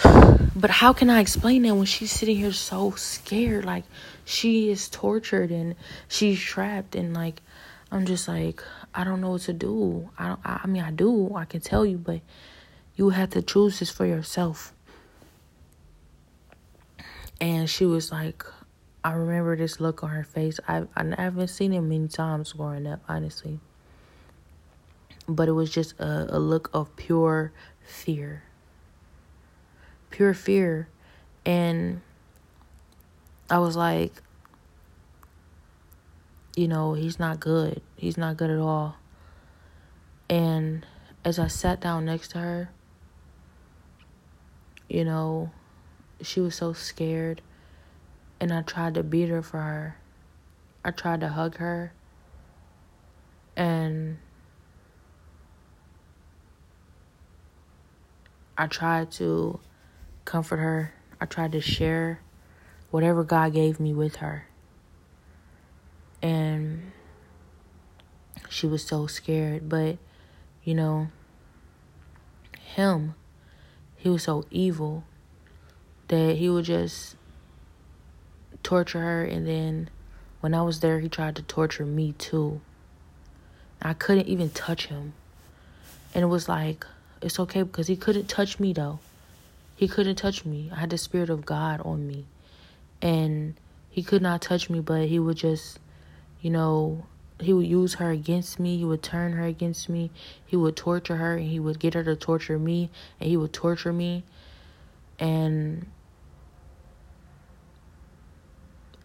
[0.03, 3.65] but how can I explain that when she's sitting here so scared?
[3.65, 3.85] Like
[4.25, 5.75] she is tortured and
[6.09, 7.43] she's trapped and like
[7.91, 8.63] I'm just like
[8.95, 10.11] I don't know what to do.
[10.19, 11.35] I don't I mean I do.
[11.35, 12.21] I can tell you, but
[12.97, 14.73] you have to choose this for yourself.
[17.41, 18.45] And she was like,
[19.03, 20.61] I remember this look on her face.
[20.67, 23.59] I I haven't seen it many times growing up, honestly.
[25.29, 27.53] But it was just a, a look of pure
[27.85, 28.44] fear.
[30.15, 30.87] Pure fear.
[31.45, 32.01] And
[33.51, 34.13] I was like,
[36.55, 37.83] you know, he's not good.
[37.97, 38.95] He's not good at all.
[40.31, 40.87] And
[41.25, 42.71] as I sat down next to her,
[44.89, 45.51] you know,
[46.23, 47.43] she was so scared.
[48.39, 49.97] And I tried to beat her for her.
[50.85, 51.93] I tried to hug her.
[53.57, 54.19] And
[58.57, 59.59] I tried to
[60.25, 60.95] comfort her.
[61.21, 62.21] I tried to share
[62.91, 64.47] whatever God gave me with her.
[66.23, 66.93] And
[68.49, 69.69] she was so scared.
[69.69, 69.99] But,
[70.63, 71.09] you know,
[72.61, 73.15] him,
[73.97, 75.05] he was so evil
[76.09, 77.17] that he would just
[78.63, 79.25] torture her.
[79.25, 79.91] And then
[80.41, 82.61] when I was there, he tried to torture me too.
[83.83, 85.15] I couldn't even touch him.
[86.15, 86.87] And it was like,
[87.21, 88.99] it's okay because he couldn't touch me though.
[89.77, 90.71] He couldn't touch me.
[90.73, 92.27] I had the Spirit of God on me.
[93.03, 93.55] And
[93.91, 95.79] he could not touch me, but he would just,
[96.41, 97.07] you know,
[97.41, 98.77] he would use her against me.
[98.79, 100.11] He would turn her against me.
[100.47, 103.53] He would torture her and he would get her to torture me and he would
[103.53, 104.25] torture me.
[105.19, 105.87] And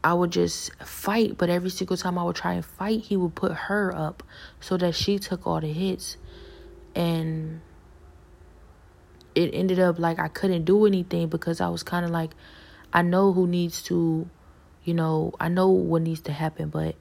[0.04, 3.36] I would just fight, but every single time I would try and fight, he would
[3.36, 4.24] put her up
[4.60, 6.18] so that she took all the hits.
[6.96, 7.62] And
[9.36, 12.32] it ended up like I couldn't do anything because I was kind of like,
[12.92, 14.28] I know who needs to,
[14.84, 16.96] you know, I know what needs to happen, but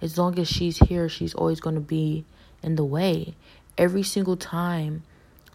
[0.00, 2.24] as long as she's here, she's always going to be
[2.62, 3.34] in the way.
[3.76, 5.02] Every single time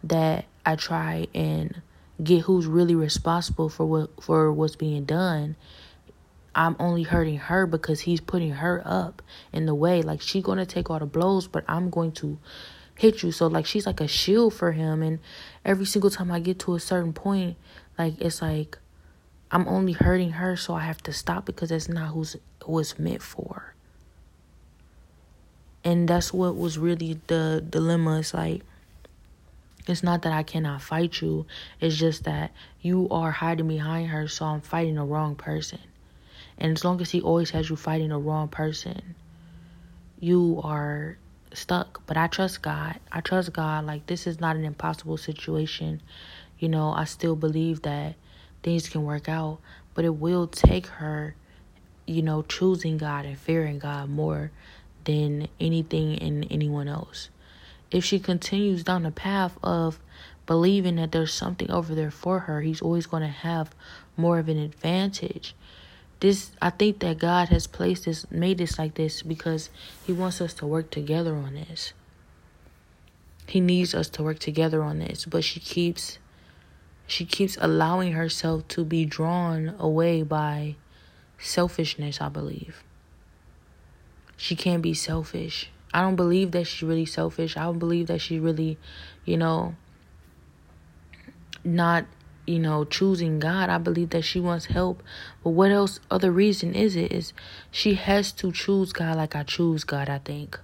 [0.04, 1.82] that I try and
[2.22, 5.56] get who's really responsible for what for what's being done,
[6.54, 9.22] I'm only hurting her because he's putting her up
[9.54, 10.02] in the way.
[10.02, 12.38] Like she's gonna take all the blows, but I'm going to
[12.96, 13.32] hit you.
[13.32, 15.20] So like she's like a shield for him and
[15.66, 17.58] every single time I get to a certain point,
[17.98, 18.78] like it's like
[19.52, 23.22] I'm only hurting her so I have to stop because that's not who's was meant
[23.22, 23.74] for.
[25.84, 28.20] And that's what was really the dilemma.
[28.20, 28.62] It's like
[29.88, 31.48] it's not that I cannot fight you.
[31.82, 35.80] It's just that you are hiding behind her, so I'm fighting the wrong person.
[36.60, 39.16] And as long as he always has you fighting the wrong person,
[40.20, 41.18] you are
[41.54, 42.02] stuck.
[42.06, 43.00] But I trust God.
[43.12, 43.86] I trust God.
[43.86, 46.02] Like, this is not an impossible situation.
[46.58, 48.16] You know, I still believe that
[48.64, 49.60] things can work out,
[49.94, 51.36] but it will take her,
[52.06, 54.52] you know, choosing God and fearing God more
[55.06, 57.30] than anything and anyone else.
[57.92, 60.00] If she continues down the path of
[60.46, 63.74] believing that there's something over there for her, he's always going to have
[64.18, 65.56] more of an advantage
[66.20, 69.70] this I think that God has placed this made this like this because
[70.06, 71.94] he wants us to work together on this.
[73.48, 76.20] He needs us to work together on this, but she keeps
[77.08, 80.76] she keeps allowing herself to be drawn away by
[81.40, 82.84] selfishness, I believe.
[84.38, 85.72] She can't be selfish.
[85.94, 87.58] I don't believe that she's really selfish.
[87.58, 88.78] I don't believe that she's really,
[89.26, 89.76] you know,
[91.64, 92.06] not
[92.50, 93.70] you know, choosing God.
[93.70, 95.04] I believe that she wants help.
[95.44, 97.12] But what else other reason is it?
[97.12, 97.32] Is
[97.70, 100.60] she has to choose God like I choose God, I think.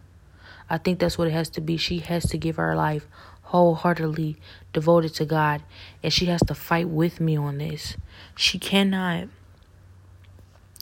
[0.68, 1.78] I think that's what it has to be.
[1.78, 3.08] She has to give her life
[3.44, 4.36] wholeheartedly
[4.74, 5.62] devoted to God.
[6.02, 7.98] And she has to fight with me on this.
[8.36, 9.28] She cannot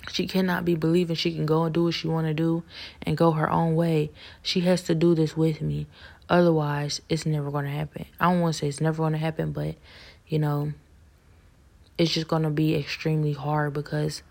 [0.10, 2.64] she cannot be believing she can go and do what she want to do
[3.02, 4.12] and go her own way.
[4.42, 5.88] She has to do this with me.
[6.30, 8.06] Otherwise, it's never going to happen.
[8.20, 9.76] I don't want to say it's never going to happen, but
[10.28, 10.74] you know,
[11.98, 14.24] it's just going to be extremely hard because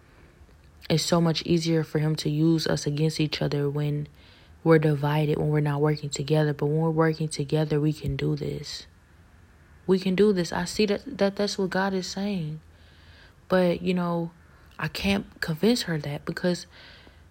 [0.90, 4.08] it's so much easier for him to use us against each other when
[4.64, 6.52] we're divided, when we're not working together.
[6.52, 8.86] But when we're working together, we can do this.
[9.86, 10.52] We can do this.
[10.52, 12.60] I see that, that that's what God is saying.
[13.48, 14.30] But, you know,
[14.78, 16.66] I can't convince her that because,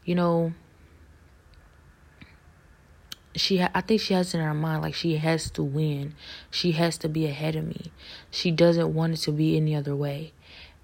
[0.06, 0.54] you know,
[3.36, 6.16] she I think she has in her mind like she has to win.
[6.50, 7.92] She has to be ahead of me.
[8.30, 10.34] She doesn't want it to be any other way.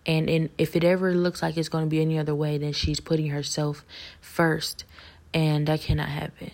[0.06, 2.74] And and if it ever looks like it's going to be any other way, then
[2.74, 3.84] she's putting herself
[4.22, 4.86] first,
[5.34, 6.52] and that cannot happen.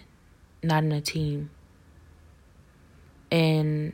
[0.63, 1.51] Not in a team.
[3.31, 3.93] And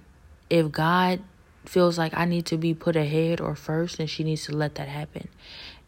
[0.50, 1.22] if God
[1.66, 4.76] feels like I need to be put ahead or first, then she needs to let
[4.76, 5.28] that happen.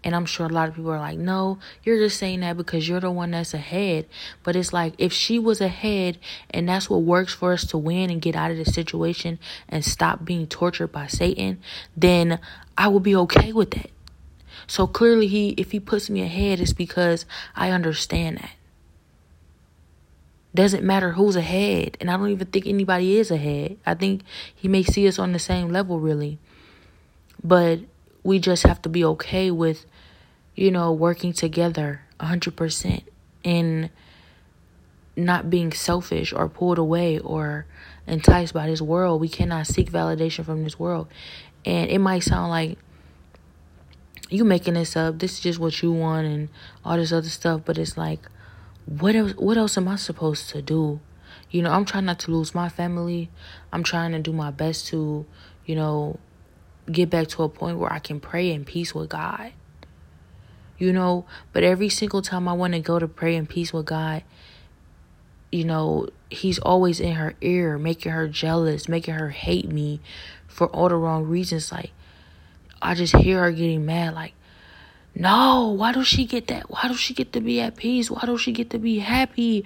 [0.04, 2.88] And I'm sure a lot of people are like, no, you're just saying that because
[2.88, 4.08] you're the one that's ahead.
[4.43, 6.18] But it's like, if she was ahead
[6.49, 9.38] and that's what works for us to win and get out of the situation
[9.70, 11.60] and stop being tortured by Satan,
[11.95, 12.39] then
[12.78, 13.91] I will be okay with that.
[14.66, 17.26] So clearly, he, if he puts me ahead, it's because
[17.56, 18.52] I understand that.
[20.54, 21.97] Doesn't matter who's ahead.
[22.02, 23.78] And I don't even think anybody is ahead.
[23.86, 24.24] I think
[24.54, 26.39] he may see us on the same level, really.
[27.43, 27.80] But
[28.24, 29.86] we just have to be okay with
[30.56, 33.04] you know, working together 100%.
[33.43, 33.89] And
[35.16, 37.66] not being selfish or pulled away or
[38.08, 39.22] enticed by this world.
[39.22, 41.08] We cannot seek validation from this world.
[41.66, 42.78] And it might sound like
[44.30, 45.20] you making this up.
[45.20, 46.49] This is just what you want and
[46.86, 48.20] all this other stuff, but it's like
[48.86, 50.99] what else what else am I supposed to do?
[51.49, 53.30] You know, I'm trying not to lose my family.
[53.72, 55.26] I'm trying to do my best to,
[55.66, 56.18] you know,
[56.89, 59.52] get back to a point where I can pray in peace with God.
[60.82, 63.86] You know, but every single time I want to go to pray in peace with
[63.86, 64.24] God,
[65.52, 70.00] you know, he's always in her ear, making her jealous, making her hate me
[70.48, 71.72] for all the wrong reasons.
[71.72, 71.92] Like,
[72.82, 74.34] I just hear her getting mad, like,
[75.14, 76.72] no, why does she get that?
[76.72, 78.10] Why does she get to be at peace?
[78.10, 79.64] Why does she get to be happy?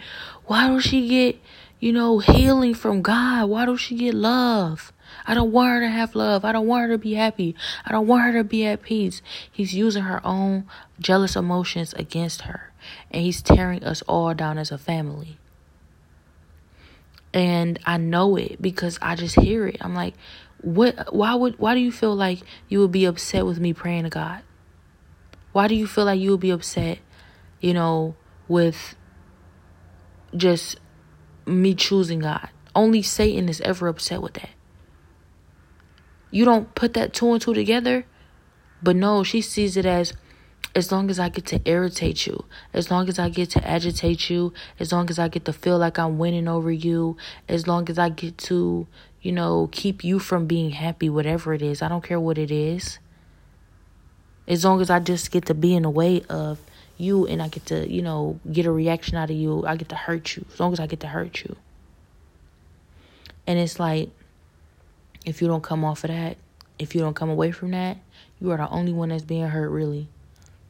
[0.47, 1.39] Why does she get,
[1.79, 3.47] you know, healing from God?
[3.47, 4.91] Why does she get love?
[5.27, 6.45] I don't want her to have love.
[6.45, 7.55] I don't want her to be happy.
[7.85, 9.21] I don't want her to be at peace.
[9.51, 10.65] He's using her own
[10.99, 12.71] jealous emotions against her.
[13.09, 15.37] And he's tearing us all down as a family.
[17.33, 19.77] And I know it because I just hear it.
[19.81, 20.13] I'm like,
[20.61, 24.03] what why would why do you feel like you would be upset with me praying
[24.03, 24.41] to God?
[25.51, 26.99] Why do you feel like you would be upset,
[27.61, 28.15] you know,
[28.47, 28.95] with
[30.35, 30.77] just
[31.45, 32.49] me choosing God?
[32.73, 34.49] Only Satan is ever upset with that.
[36.31, 38.05] You don't put that two and two together,
[38.81, 40.13] but no, she sees it as
[40.75, 44.29] as long as I get to irritate you, as long as I get to agitate
[44.29, 47.15] you, as long as I get to feel like I'm winning over you,
[47.47, 48.85] as long as I get to,
[49.21, 51.81] you know, keep you from being happy, whatever it is.
[51.81, 52.99] I don't care what it is.
[54.47, 56.59] As long as I just get to be in the way of
[56.97, 59.89] you and I get to, you know, get a reaction out of you, I get
[59.89, 60.45] to hurt you.
[60.51, 61.55] As long as I get to hurt you.
[63.47, 64.09] And it's like,
[65.25, 66.37] if you don't come off of that,
[66.79, 67.97] if you don't come away from that,
[68.39, 70.07] you are the only one that's being hurt, really.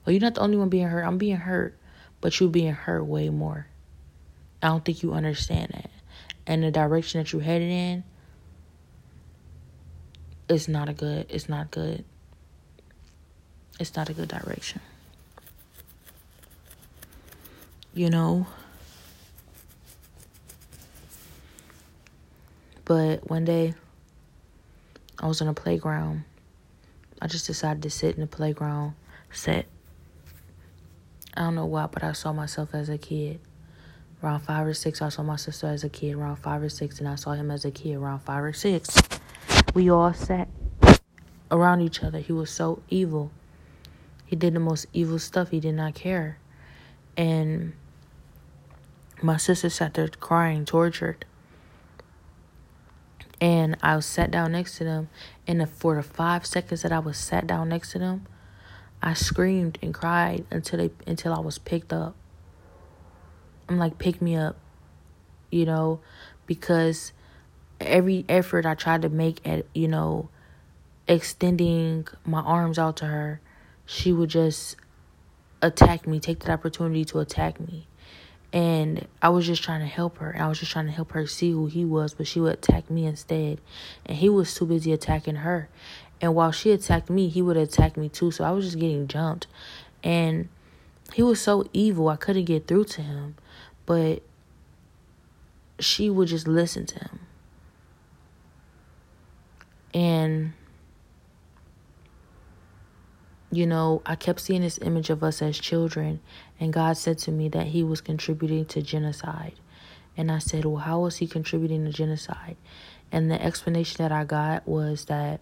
[0.05, 1.03] Well, you're not the only one being hurt.
[1.03, 1.77] I'm being hurt,
[2.21, 3.67] but you're being hurt way more.
[4.63, 5.91] I don't think you understand that.
[6.47, 8.03] And the direction that you're headed in,
[10.49, 12.03] it's not a good it's not good
[13.79, 14.79] it's not a good direction
[17.93, 18.45] you know
[22.85, 23.73] but one day
[25.25, 26.23] i was on a playground
[27.21, 28.93] i just decided to sit in the playground
[29.31, 29.65] sit
[31.35, 33.39] i don't know why but i saw myself as a kid
[34.23, 36.99] around five or six i saw my sister as a kid around five or six
[36.99, 38.97] and i saw him as a kid around five or six
[39.73, 40.47] we all sat
[41.51, 42.19] around each other.
[42.19, 43.31] He was so evil.
[44.25, 45.51] He did the most evil stuff.
[45.51, 46.37] He did not care.
[47.15, 47.73] And
[49.21, 51.25] my sister sat there crying, tortured.
[53.41, 55.09] And I was sat down next to them.
[55.47, 58.25] And the, for the five seconds that I was sat down next to them,
[59.01, 62.15] I screamed and cried until they until I was picked up.
[63.67, 64.57] I'm like, pick me up,
[65.51, 65.99] you know,
[66.45, 67.11] because
[67.79, 70.29] every effort I tried to make at, you know,
[71.07, 73.41] extending my arms out to her,
[73.85, 74.75] she would just
[75.61, 77.87] attack me, take that opportunity to attack me.
[78.55, 80.33] And I was just trying to help her.
[80.39, 82.89] I was just trying to help her see who he was, but she would attack
[82.89, 83.59] me instead.
[84.05, 85.67] And he was too busy attacking her.
[86.21, 88.31] And while she attacked me, he would attack me too.
[88.31, 89.47] So I was just getting jumped.
[90.05, 90.47] And
[91.11, 93.35] he was so evil, I couldn't get through to him.
[93.85, 94.23] But
[95.77, 97.19] she would just listen to him.
[99.93, 100.53] And,
[103.51, 106.21] you know, I kept seeing this image of us as children,
[106.59, 109.53] and God said to me that He was contributing to genocide.
[110.17, 112.57] And I said, Well, how was He contributing to genocide?
[113.11, 115.41] And the explanation that I got was that,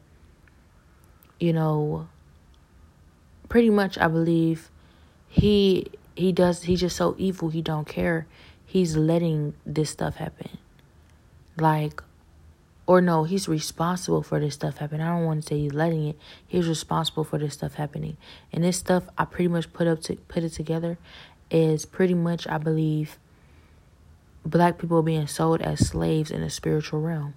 [1.39, 2.07] you know,
[3.49, 4.71] pretty much I believe
[5.27, 5.85] he
[6.15, 8.25] he does he's just so evil he don't care
[8.65, 10.49] he's letting this stuff happen
[11.57, 12.01] like
[12.85, 15.05] or no, he's responsible for this stuff happening.
[15.05, 16.17] I don't want to say he's letting it.
[16.45, 18.17] He's responsible for this stuff happening.
[18.51, 20.97] And this stuff I pretty much put up to put it together
[21.49, 23.17] is pretty much I believe
[24.45, 27.35] black people being sold as slaves in the spiritual realm.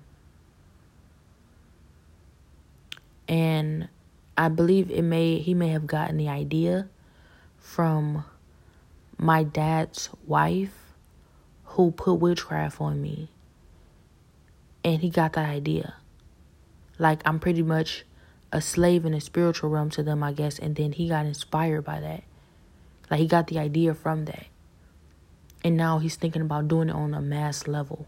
[3.29, 3.89] And
[4.37, 6.89] I believe it may he may have gotten the idea
[7.59, 8.25] from
[9.17, 10.75] my dad's wife
[11.65, 13.29] who put witchcraft on me
[14.87, 15.95] and he got that idea.
[16.97, 18.07] Like I'm pretty much
[18.53, 21.83] a slave in the spiritual realm to them, I guess, and then he got inspired
[21.83, 22.23] by that.
[23.11, 24.47] Like he got the idea from that.
[25.65, 28.07] And now he's thinking about doing it on a mass level.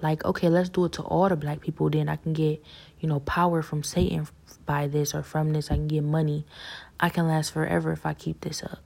[0.00, 2.62] Like, okay, let's do it to all the black people, then I can get,
[3.00, 4.28] you know, power from Satan
[4.64, 5.72] by this or from this.
[5.72, 6.46] I can get money.
[7.00, 8.78] I can last forever if I keep this up.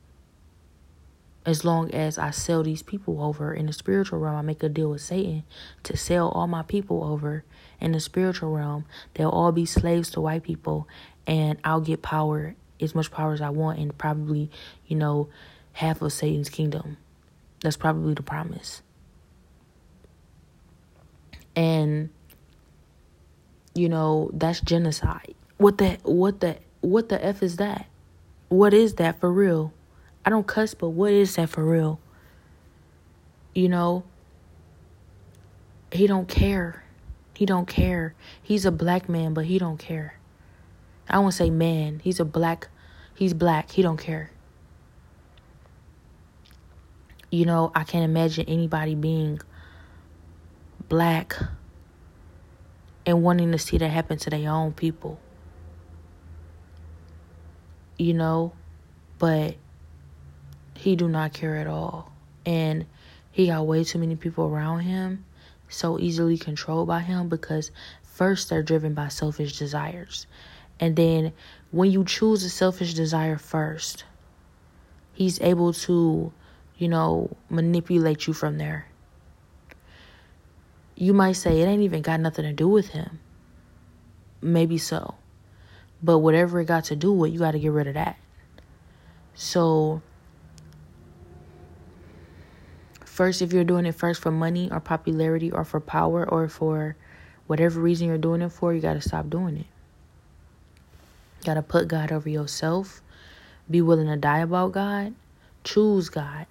[1.46, 4.68] As long as I sell these people over in the spiritual realm, I make a
[4.68, 5.44] deal with Satan
[5.82, 7.44] to sell all my people over
[7.80, 8.86] in the spiritual realm.
[9.14, 10.88] They'll all be slaves to white people,
[11.26, 14.50] and I'll get power, as much power as I want, and probably,
[14.86, 15.28] you know,
[15.74, 16.96] half of Satan's kingdom.
[17.60, 18.82] That's probably the promise.
[21.54, 22.08] And,
[23.74, 25.34] you know, that's genocide.
[25.58, 27.86] What the, what the, what the F is that?
[28.48, 29.72] What is that for real?
[30.24, 32.00] I don't cuss, but what is that for real?
[33.54, 34.04] You know,
[35.92, 36.82] he don't care.
[37.34, 38.14] He don't care.
[38.42, 40.18] He's a black man, but he don't care.
[41.08, 42.00] I won't say man.
[42.02, 42.68] He's a black.
[43.14, 43.70] He's black.
[43.70, 44.30] He don't care.
[47.30, 49.40] You know, I can't imagine anybody being
[50.88, 51.36] black
[53.04, 55.18] and wanting to see that happen to their own people.
[57.98, 58.52] You know,
[59.18, 59.56] but
[60.84, 62.12] he do not care at all.
[62.44, 62.84] And
[63.32, 65.24] he got way too many people around him,
[65.66, 67.70] so easily controlled by him because
[68.02, 70.26] first they're driven by selfish desires.
[70.78, 71.32] And then
[71.70, 74.04] when you choose a selfish desire first,
[75.14, 76.30] he's able to,
[76.76, 78.86] you know, manipulate you from there.
[80.96, 83.20] You might say it ain't even got nothing to do with him.
[84.42, 85.14] Maybe so.
[86.02, 88.18] But whatever it got to do with, you got to get rid of that.
[89.34, 90.02] So
[93.14, 96.96] first if you're doing it first for money or popularity or for power or for
[97.46, 99.66] whatever reason you're doing it for, you got to stop doing it.
[101.38, 103.00] You got to put God over yourself.
[103.70, 105.14] Be willing to die about God.
[105.62, 106.46] Choose God.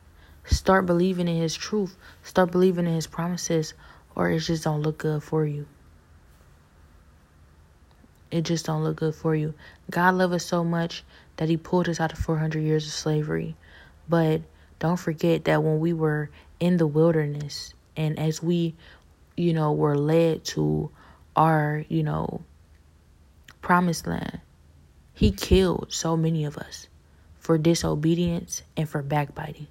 [0.45, 1.97] Start believing in his truth.
[2.23, 3.73] Start believing in his promises
[4.15, 5.65] or it just don't look good for you.
[8.31, 9.53] It just don't look good for you.
[9.91, 11.03] God loved us so much
[11.35, 13.57] that he pulled us out of 400 years of slavery.
[14.07, 14.43] But
[14.79, 16.29] don't forget that when we were
[16.63, 17.73] in the wilderness.
[17.97, 18.73] And as we
[19.35, 20.89] you know were led to
[21.35, 22.41] our you know
[23.61, 24.39] promised land
[25.13, 26.87] he killed so many of us
[27.39, 29.67] for disobedience and for backbiting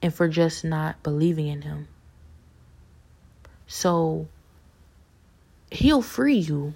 [0.00, 1.88] and for just not believing in him.
[3.66, 4.26] So
[5.70, 6.72] he'll free you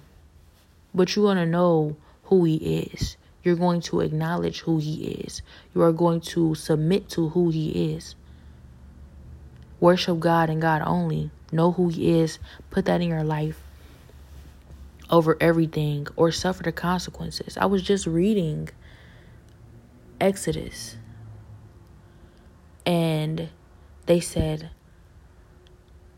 [0.93, 2.57] but you want to know who he
[2.93, 5.41] is you're going to acknowledge who He is.
[5.73, 8.15] You are going to submit to who He is.
[9.79, 11.31] Worship God and God only.
[11.51, 12.39] Know who He is.
[12.69, 13.61] Put that in your life
[15.09, 17.57] over everything or suffer the consequences.
[17.57, 18.69] I was just reading
[20.19, 20.95] Exodus
[22.85, 23.49] and
[24.05, 24.69] they said,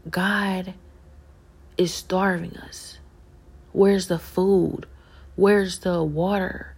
[0.10, 0.74] God
[1.78, 3.00] is starving us.
[3.72, 4.86] Where's the food?
[5.36, 6.73] Where's the water?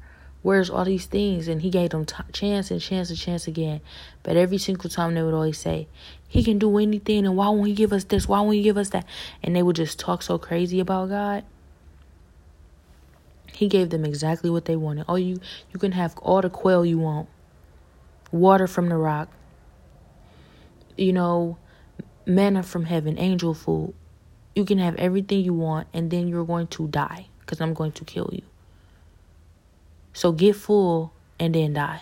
[0.46, 1.48] Where's all these things?
[1.48, 3.82] And he gave them t- chance and chance and chance again.
[4.22, 5.88] But every single time they would always say,
[6.28, 8.28] He can do anything, and why won't He give us this?
[8.28, 9.08] Why won't He give us that?
[9.42, 11.46] And they would just talk so crazy about God.
[13.54, 15.06] He gave them exactly what they wanted.
[15.10, 15.40] Oh, you
[15.74, 17.28] you can have all the quail you want,
[18.32, 19.30] water from the rock,
[20.96, 21.58] you know,
[22.28, 23.96] manna from heaven, angel food.
[24.54, 27.94] You can have everything you want, and then you're going to die because I'm going
[27.94, 28.44] to kill you.
[30.16, 32.02] So get full and then die.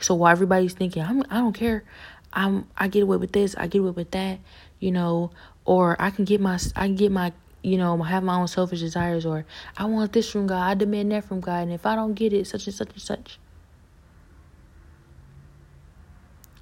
[0.00, 1.84] So while everybody's thinking, I'm, I don't care,
[2.32, 4.38] I'm I get away with this, I get away with that,
[4.80, 5.30] you know,
[5.66, 8.80] or I can get my I can get my you know have my own selfish
[8.80, 9.44] desires, or
[9.76, 12.32] I want this from God, I demand that from God, and if I don't get
[12.32, 13.38] it, such and such and such.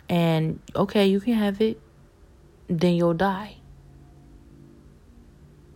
[0.08, 1.80] And okay, you can have it,
[2.66, 3.58] then you'll die.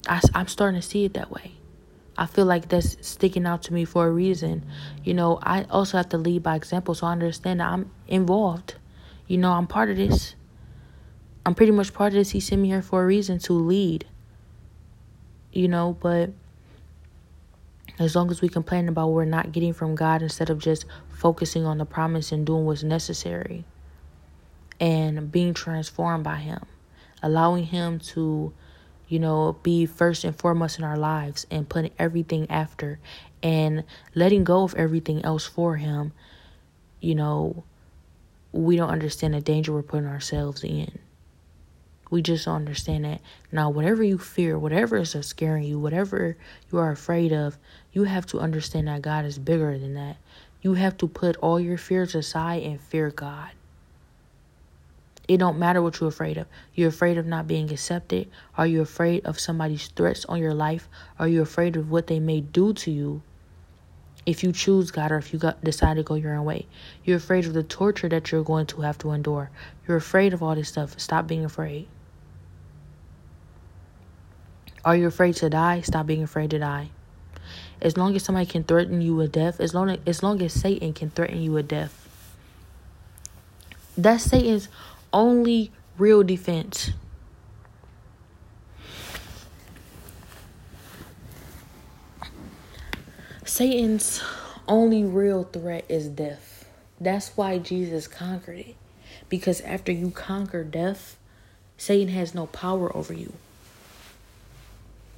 [0.09, 1.60] I, I'm starting to see it that way.
[2.21, 4.67] I feel like that's sticking out to me for a reason.
[5.03, 8.75] You know, I also have to lead by example, so I understand that I'm involved.
[9.27, 10.35] You know, I'm part of this.
[11.47, 12.31] I'm pretty much part of this.
[12.31, 14.07] He sent me here for a reason to lead.
[15.51, 16.31] You know, but
[17.99, 20.85] as long as we complain about what we're not getting from God instead of just
[21.09, 23.65] focusing on the promise and doing what's necessary
[24.79, 26.67] and being transformed by Him,
[27.23, 28.53] allowing Him to
[29.11, 33.01] you know, be first and foremost in our lives and putting everything after
[33.43, 33.83] and
[34.15, 36.13] letting go of everything else for Him,
[37.01, 37.65] you know,
[38.53, 40.97] we don't understand the danger we're putting ourselves in.
[42.09, 43.21] We just don't understand that.
[43.51, 46.37] Now, whatever you fear, whatever is scaring you, whatever
[46.71, 47.59] you are afraid of,
[47.93, 50.19] you have to understand that God is bigger than that.
[50.63, 53.51] You have to put all your fears aside and fear God.
[55.29, 56.47] It don't matter what you're afraid of.
[56.75, 58.29] You're afraid of not being accepted.
[58.59, 60.89] Are you afraid of somebody's threats on your life?
[61.19, 63.23] Are you afraid of what they may do to you?
[64.27, 66.67] if you choose God or if you got, decide to go your own way.
[67.05, 69.51] You're afraid of the torture that you're going to have to endure.
[69.87, 70.99] You're afraid of all this stuff.
[71.01, 71.89] Stop being afraid.
[74.85, 75.81] Are you afraid to die?
[75.81, 76.91] Stop being afraid to die.
[77.83, 80.53] As long as somebody can threaten you with death, as long as, as long as
[80.53, 81.97] Satan can threaten you with death,
[83.97, 84.69] that's Satan's
[85.13, 86.93] only real defense.
[93.45, 94.23] Satan's
[94.69, 96.65] only real threat is death.
[97.01, 98.77] That's why Jesus conquered it.
[99.29, 101.17] Because after you conquer death,
[101.77, 103.33] Satan has no power over you.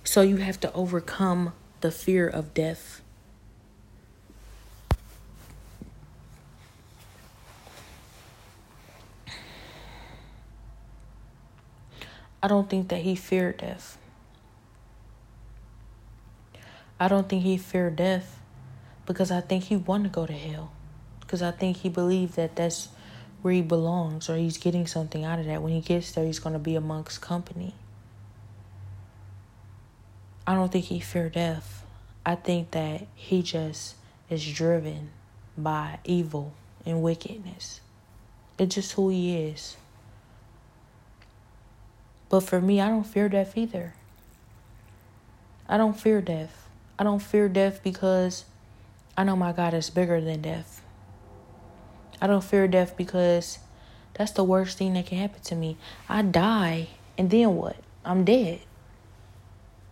[0.05, 3.02] So you have to overcome the fear of death.
[12.43, 13.99] I don't think that he feared death.
[16.99, 18.41] I don't think he feared death
[19.07, 20.73] because I think he wanted to go to hell.
[21.21, 22.89] Because I think he believed that that's
[23.43, 25.63] where he belongs or he's getting something out of that.
[25.63, 27.75] When he gets there, he's going to be amongst company.
[30.47, 31.85] I don't think he feared death.
[32.27, 33.95] I think that he just
[34.29, 35.11] is driven
[35.57, 36.53] by evil
[36.85, 37.81] and wickedness.
[38.59, 39.77] It's just who he is.
[42.33, 43.93] But for me, I don't fear death either.
[45.69, 46.67] I don't fear death.
[46.99, 48.47] I don't fear death because
[49.19, 50.81] I know my God is bigger than death.
[52.23, 53.59] I don't fear death because
[54.15, 55.77] that's the worst thing that can happen to me.
[56.09, 57.77] I die, and then what?
[58.03, 58.61] I'm dead.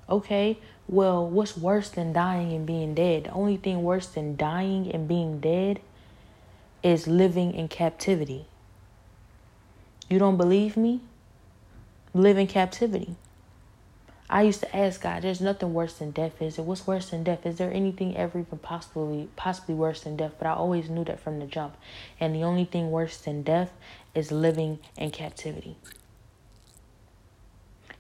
[0.08, 0.56] Okay,
[0.88, 3.24] well, what's worse than dying and being dead?
[3.24, 5.82] The only thing worse than dying and being dead
[6.82, 8.46] is living in captivity.
[10.08, 11.02] You don't believe me?
[12.12, 13.16] Live in captivity.
[14.28, 16.62] I used to ask God, there's nothing worse than death, is it?
[16.62, 17.44] What's worse than death?
[17.44, 20.34] Is there anything ever even possibly possibly worse than death?
[20.38, 21.76] But I always knew that from the jump.
[22.20, 23.72] And the only thing worse than death
[24.14, 25.76] is living in captivity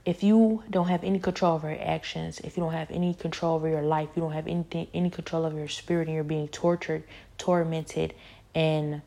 [0.04, 3.54] if you don't have any control over your actions, if you don't have any control
[3.56, 6.48] over your life, you don't have anything any control over your spirit and you're being
[6.48, 7.04] tortured,
[7.38, 8.14] tormented
[8.54, 9.02] and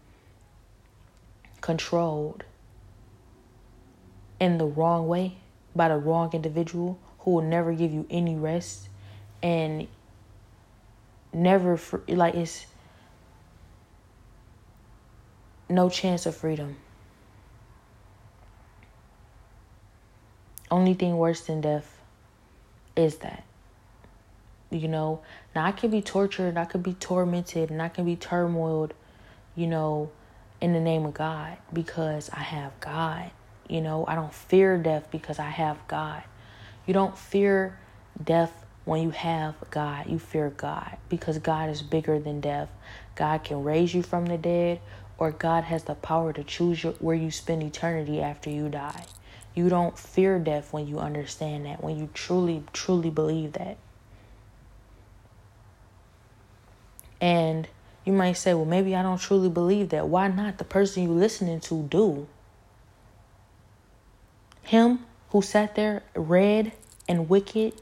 [1.61, 2.43] controlled
[4.39, 5.37] in the wrong way
[5.75, 8.89] by the wrong individual who will never give you any rest
[9.41, 9.87] and
[11.31, 12.65] never like it's
[15.69, 16.75] no chance of freedom.
[20.73, 22.01] only thing worse than death
[22.95, 23.43] is that.
[24.71, 25.21] You know,
[25.55, 28.95] now I can be tortured, I could be tormented, and I can be turmoiled,
[29.55, 30.09] you know,
[30.59, 33.29] in the name of God because I have God.
[33.67, 36.23] You know, I don't fear death because I have God.
[36.85, 37.79] You don't fear
[38.21, 40.07] death when you have God.
[40.07, 42.69] You fear God because God is bigger than death.
[43.15, 44.81] God can raise you from the dead,
[45.17, 49.05] or God has the power to choose your, where you spend eternity after you die.
[49.55, 53.77] You don't fear death when you understand that, when you truly, truly believe that.
[57.21, 57.67] And
[58.03, 60.07] you might say, well, maybe I don't truly believe that.
[60.07, 60.57] Why not?
[60.57, 62.27] The person you're listening to do.
[64.63, 66.71] Him who sat there red
[67.07, 67.73] and wicked,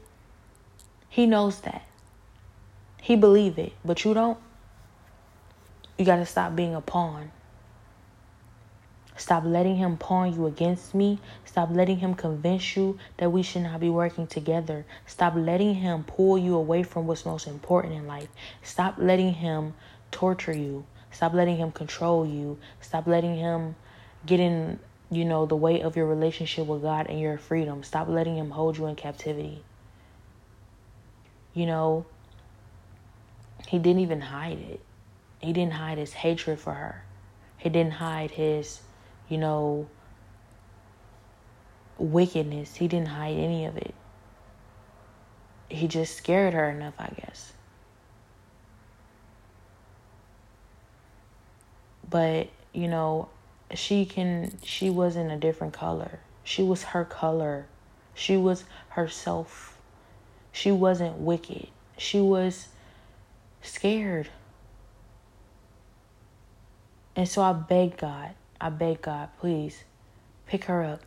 [1.08, 1.82] he knows that.
[3.00, 4.38] He believe it, but you don't.
[5.98, 7.30] You got to stop being a pawn.
[9.16, 11.20] Stop letting him pawn you against me.
[11.44, 14.84] Stop letting him convince you that we should not be working together.
[15.06, 18.28] Stop letting him pull you away from what's most important in life.
[18.62, 19.74] Stop letting him
[20.10, 20.84] torture you.
[21.10, 22.58] Stop letting him control you.
[22.80, 23.76] Stop letting him
[24.24, 24.78] get in,
[25.12, 27.84] you know, the weight of your relationship with God and your freedom.
[27.84, 29.62] Stop letting him hold you in captivity.
[31.54, 32.06] You know,
[33.68, 34.80] he didn't even hide it.
[35.38, 37.04] He didn't hide his hatred for her.
[37.58, 38.80] He didn't hide his
[39.32, 39.88] you know,
[41.96, 42.76] wickedness.
[42.76, 43.94] He didn't hide any of it.
[45.70, 47.54] He just scared her enough, I guess.
[52.10, 53.30] But, you know,
[53.74, 56.20] she can she was in a different color.
[56.44, 57.66] She was her color.
[58.14, 59.78] She was herself.
[60.50, 61.68] She wasn't wicked.
[61.96, 62.68] She was
[63.62, 64.28] scared.
[67.14, 69.82] And so I begged God I beg God, please
[70.46, 71.00] pick her up.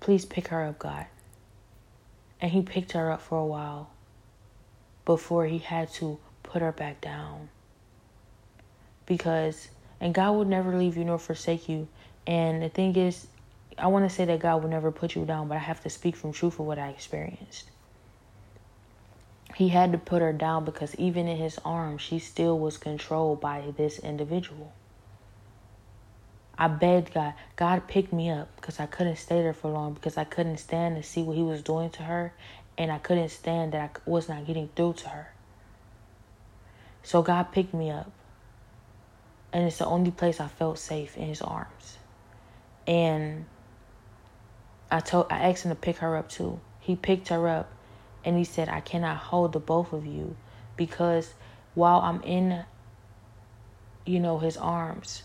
[0.00, 1.04] Please pick her up, God.
[2.40, 3.90] And he picked her up for a while
[5.04, 7.50] before he had to put her back down.
[9.04, 9.68] Because,
[10.02, 11.88] and God will never leave you nor forsake you.
[12.26, 13.28] And the thing is,
[13.78, 15.90] I want to say that God will never put you down, but I have to
[15.90, 17.70] speak from truth of what I experienced.
[19.54, 23.40] he had to put her down because even in his arms, she still was controlled
[23.40, 24.72] by this individual.
[26.58, 30.16] I begged God, God picked me up because I couldn't stay there for long because
[30.16, 32.32] I couldn't stand to see what he was doing to her
[32.78, 35.32] and I couldn't stand that I was not getting through to her.
[37.02, 38.10] So God picked me up.
[39.52, 41.98] And it's the only place I felt safe in his arms.
[42.86, 43.44] And
[44.90, 46.60] I told I asked him to pick her up too.
[46.80, 47.70] He picked her up
[48.24, 50.36] and he said, I cannot hold the both of you
[50.76, 51.34] because
[51.74, 52.64] while I'm in,
[54.04, 55.22] you know, his arms,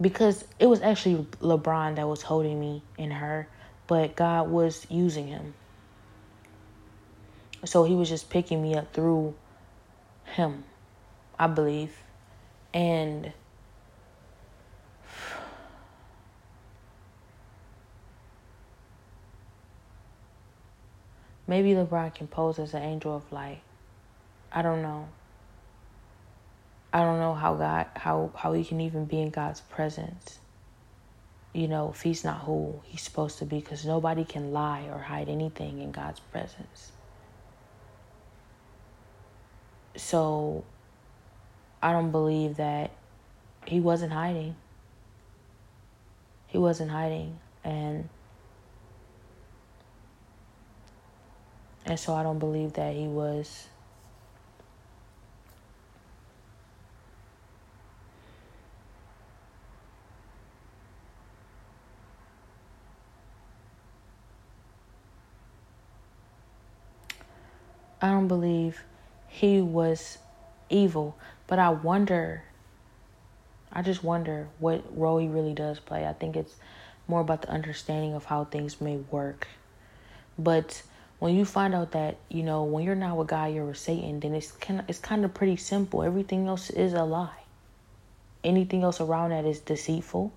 [0.00, 3.48] because it was actually LeBron that was holding me in her,
[3.86, 5.54] but God was using him.
[7.64, 9.34] So he was just picking me up through
[10.24, 10.64] him,
[11.38, 11.96] I believe.
[12.74, 13.32] And
[21.46, 23.60] Maybe LeBron can pose as an angel of light.
[24.50, 25.08] I don't know.
[26.92, 30.38] I don't know how God how how he can even be in God's presence.
[31.52, 34.98] You know, if he's not who he's supposed to be cuz nobody can lie or
[34.98, 36.92] hide anything in God's presence.
[39.96, 40.64] So
[41.84, 42.92] I don't believe that
[43.66, 44.56] he wasn't hiding.
[46.46, 47.38] He wasn't hiding.
[47.62, 48.08] And
[51.84, 53.66] And so I don't believe that he was.
[68.00, 68.82] I don't believe
[69.28, 70.16] he was
[70.70, 71.16] evil,
[71.46, 72.44] but I wonder
[73.74, 76.06] I just wonder what role he really does play.
[76.06, 76.54] I think it's
[77.08, 79.48] more about the understanding of how things may work.
[80.38, 80.80] But
[81.18, 84.20] when you find out that you know when you're not with God, you're with Satan,
[84.20, 86.04] then it's kind of, it's kind of pretty simple.
[86.04, 87.42] Everything else is a lie.
[88.44, 90.32] Anything else around that is deceitful.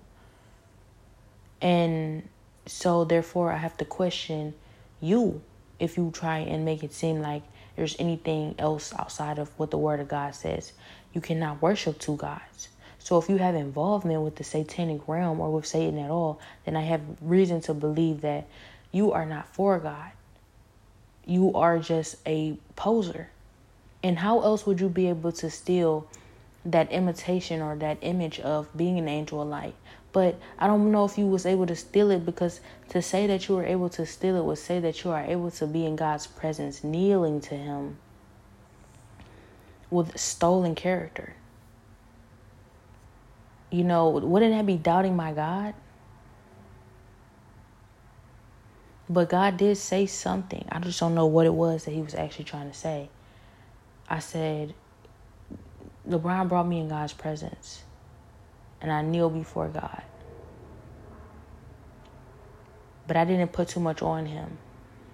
[1.60, 2.28] And
[2.66, 4.54] so therefore, I have to question
[5.00, 5.42] you
[5.78, 7.42] if you try and make it seem like
[7.76, 10.72] there's anything else outside of what the Word of God says.
[11.12, 12.68] You cannot worship two gods.
[12.98, 16.76] So if you have involvement with the satanic realm or with Satan at all, then
[16.76, 18.46] I have reason to believe that
[18.92, 20.12] you are not for God
[21.28, 23.28] you are just a poser.
[24.02, 26.08] And how else would you be able to steal
[26.64, 29.74] that imitation or that image of being an angel of light?
[30.10, 33.46] But I don't know if you was able to steal it because to say that
[33.46, 35.96] you were able to steal it would say that you are able to be in
[35.96, 37.98] God's presence, kneeling to Him
[39.90, 41.34] with stolen character.
[43.70, 45.74] You know, wouldn't that be doubting my God?
[49.10, 50.66] But God did say something.
[50.70, 53.08] I just don't know what it was that He was actually trying to say.
[54.08, 54.74] I said,
[56.08, 57.82] LeBron brought me in God's presence,
[58.80, 60.02] and I kneel before God.
[63.06, 64.58] But I didn't put too much on him.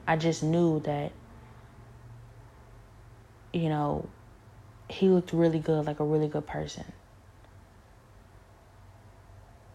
[0.06, 1.12] I just knew that,
[3.52, 4.08] you know,
[4.94, 6.84] he looked really good, like a really good person.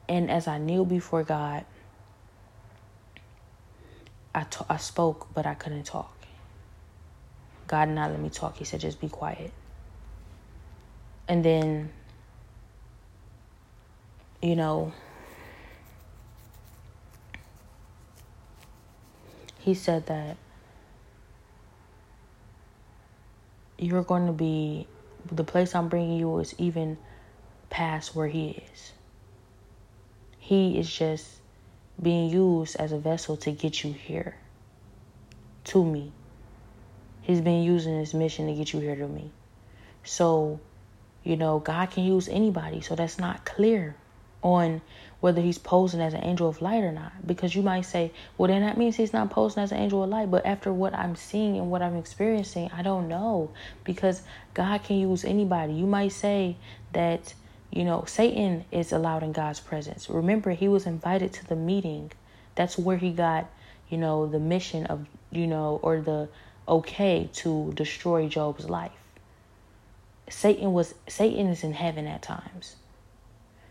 [0.08, 1.66] And as I kneeled before God,
[4.34, 6.16] I, t- I spoke, but I couldn't talk.
[7.68, 8.58] God did not let me talk.
[8.58, 9.52] He said, just be quiet.
[11.28, 11.92] And then,
[14.42, 14.94] you know,
[19.60, 20.38] he said that
[23.78, 24.88] you're going to be,
[25.32, 26.98] the place I'm bringing you is even
[27.70, 28.94] past where he is.
[30.38, 31.28] He is just
[32.02, 34.36] being used as a vessel to get you here
[35.66, 36.12] to me.
[37.22, 39.32] He's been using his mission to get you here to me.
[40.04, 40.60] So,
[41.24, 42.82] you know, God can use anybody.
[42.82, 43.96] So that's not clear
[44.42, 44.82] on
[45.20, 47.12] whether he's posing as an angel of light or not.
[47.26, 50.10] Because you might say, well, then that means he's not posing as an angel of
[50.10, 50.32] light.
[50.32, 53.52] But after what I'm seeing and what I'm experiencing, I don't know.
[53.84, 54.22] Because
[54.54, 55.74] God can use anybody.
[55.74, 56.56] You might say
[56.94, 57.34] that
[57.72, 60.10] you know, Satan is allowed in God's presence.
[60.10, 62.12] Remember, he was invited to the meeting.
[62.56, 63.50] That's where he got,
[63.90, 66.30] you know, the mission of, you know, or the
[66.68, 68.92] okay to destroy Job's life.
[70.30, 72.76] Satan was Satan is in heaven at times.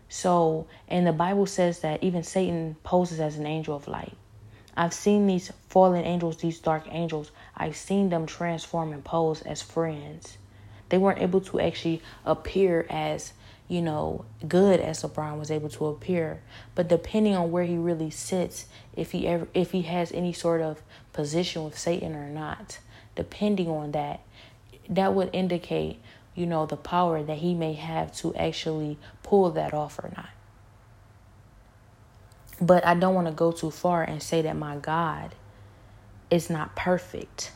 [0.09, 4.17] So, and the Bible says that even Satan poses as an angel of light.
[4.75, 9.61] I've seen these fallen angels, these dark angels, I've seen them transform and pose as
[9.61, 10.37] friends.
[10.89, 13.33] They weren't able to actually appear as
[13.69, 16.41] you know, good as LeBron was able to appear.
[16.73, 20.61] But depending on where he really sits, if he ever if he has any sort
[20.61, 20.81] of
[21.13, 22.79] position with Satan or not,
[23.15, 24.21] depending on that,
[24.89, 26.01] that would indicate,
[26.39, 30.29] you know, the power that he may have to actually pull that off or not.
[32.61, 35.35] But I don't want to go too far and say that my God
[36.31, 37.51] is not perfect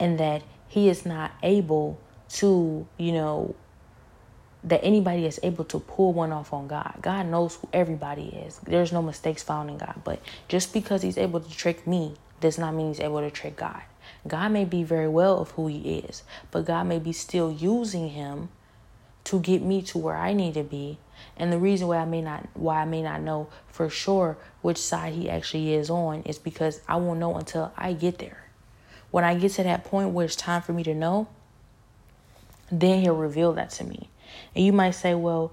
[0.00, 2.00] and that he is not able
[2.30, 3.54] to, you know,
[4.64, 6.96] that anybody is able to pull one off on God.
[7.00, 8.58] God knows who everybody is.
[8.58, 10.02] There's no mistakes found in God.
[10.04, 13.56] But just because he's able to trick me does not mean he's able to trick
[13.56, 13.82] God.
[14.26, 18.10] God may be very well of who he is, but God may be still using
[18.10, 18.48] him
[19.24, 20.98] to get me to where I need to be.
[21.36, 24.78] And the reason why I may not why I may not know for sure which
[24.78, 28.44] side he actually is on is because I won't know until I get there.
[29.10, 31.28] When I get to that point where it's time for me to know,
[32.70, 34.08] then he'll reveal that to me.
[34.54, 35.52] And you might say, well,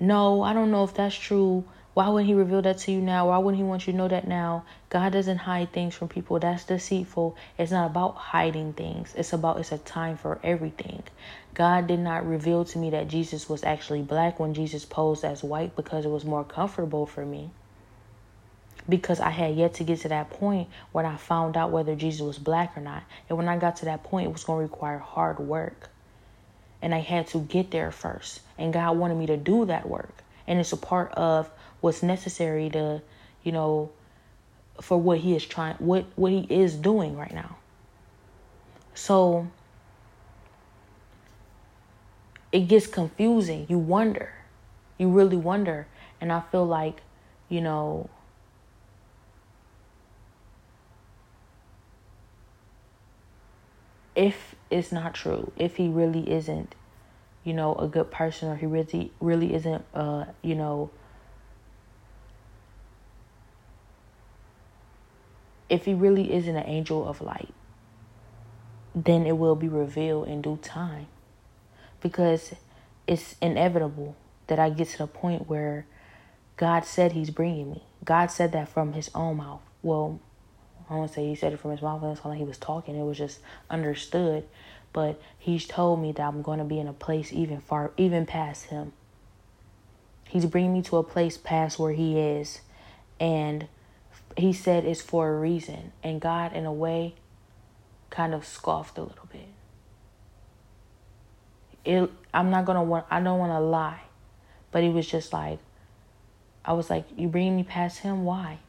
[0.00, 1.64] no, I don't know if that's true.
[1.96, 3.28] Why wouldn't he reveal that to you now?
[3.28, 4.64] Why wouldn't he want you to know that now?
[4.90, 6.38] God doesn't hide things from people.
[6.38, 7.34] That's deceitful.
[7.56, 9.14] It's not about hiding things.
[9.16, 11.04] It's about it's a time for everything.
[11.54, 15.42] God did not reveal to me that Jesus was actually black when Jesus posed as
[15.42, 17.48] white because it was more comfortable for me.
[18.86, 22.20] Because I had yet to get to that point when I found out whether Jesus
[22.20, 23.04] was black or not.
[23.30, 25.88] And when I got to that point, it was going to require hard work
[26.82, 28.40] and I had to get there first.
[28.58, 30.22] And God wanted me to do that work.
[30.46, 33.02] And it's a part of what's necessary to,
[33.42, 33.90] you know,
[34.80, 37.56] for what he is trying what what he is doing right now.
[38.94, 39.48] So
[42.52, 43.66] it gets confusing.
[43.68, 44.32] You wonder.
[44.98, 45.86] You really wonder.
[46.20, 47.02] And I feel like,
[47.48, 48.08] you know,
[54.14, 56.74] if it's not true, if he really isn't,
[57.46, 60.90] you know, a good person or he really really isn't uh, you know,
[65.70, 67.54] if he really isn't an angel of light,
[68.96, 71.06] then it will be revealed in due time.
[72.00, 72.52] Because
[73.06, 74.16] it's inevitable
[74.48, 75.86] that I get to the point where
[76.56, 77.84] God said he's bringing me.
[78.04, 79.60] God said that from his own mouth.
[79.82, 80.20] Well,
[80.90, 82.02] I to say he said it from his mouth.
[82.04, 82.96] It's not like he was talking.
[82.96, 83.38] It was just
[83.70, 84.48] understood.
[84.96, 88.24] But he's told me that I'm going to be in a place even far, even
[88.24, 88.92] past him.
[90.26, 92.62] He's bringing me to a place past where he is.
[93.20, 93.68] And
[94.38, 95.92] he said it's for a reason.
[96.02, 97.14] And God, in a way,
[98.08, 99.48] kind of scoffed a little bit.
[101.84, 104.00] It, I'm not going to want, I don't want to lie.
[104.70, 105.58] But he was just like,
[106.64, 108.24] I was like, you bringing me past him?
[108.24, 108.60] Why?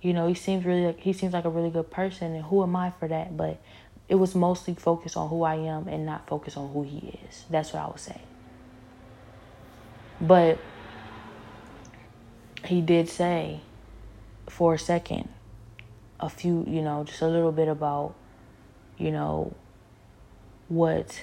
[0.00, 2.62] You know, he seems really like he seems like a really good person, and who
[2.62, 3.36] am I for that?
[3.36, 3.60] But
[4.08, 7.44] it was mostly focused on who I am and not focused on who he is.
[7.50, 8.20] That's what I would say.
[10.20, 10.58] But
[12.64, 13.60] he did say
[14.48, 15.28] for a second
[16.18, 18.14] a few, you know, just a little bit about,
[18.96, 19.52] you know,
[20.68, 21.22] what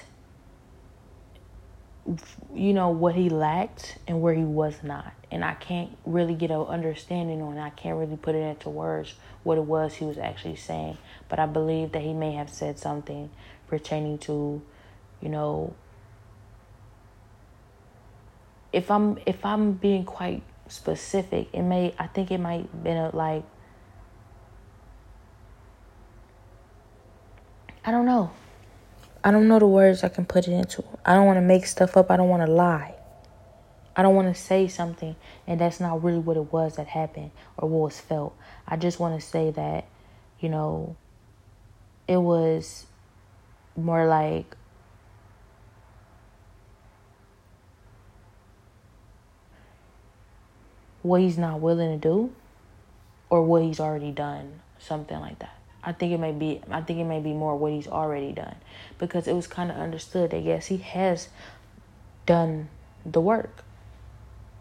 [2.54, 5.12] you know what he lacked and where he was not.
[5.30, 9.14] And i can't really get an understanding on i can't really put it into words
[9.42, 10.98] what it was he was actually saying.
[11.28, 13.30] But i believe that he may have said something
[13.66, 14.62] pertaining to
[15.20, 15.74] you know
[18.72, 23.14] if i'm if i'm being quite specific it may i think it might been a,
[23.14, 23.44] like
[27.84, 28.30] i don't know
[29.26, 30.84] I don't know the words I can put it into.
[31.02, 32.10] I don't want to make stuff up.
[32.10, 32.94] I don't want to lie.
[33.96, 35.16] I don't want to say something
[35.46, 38.36] and that's not really what it was that happened or what was felt.
[38.66, 39.86] I just want to say that,
[40.40, 40.96] you know,
[42.06, 42.86] it was
[43.76, 44.56] more like
[51.02, 52.32] what he's not willing to do
[53.30, 55.53] or what he's already done, something like that.
[55.84, 58.56] I think it may be I think it may be more what he's already done
[58.98, 61.28] because it was kind of understood that yes, he has
[62.26, 62.68] done
[63.04, 63.64] the work.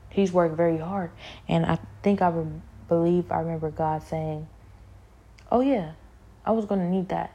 [0.09, 1.11] He's worked very hard,
[1.47, 2.31] and I think I
[2.87, 4.47] believe I remember God saying,
[5.51, 5.93] "Oh yeah,
[6.45, 7.33] I was going to need that."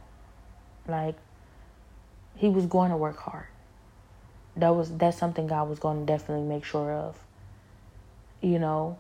[0.87, 1.17] Like
[2.37, 3.47] he was going to work hard.
[4.57, 7.19] That was that's something God was going to definitely make sure of.
[8.41, 8.99] You know,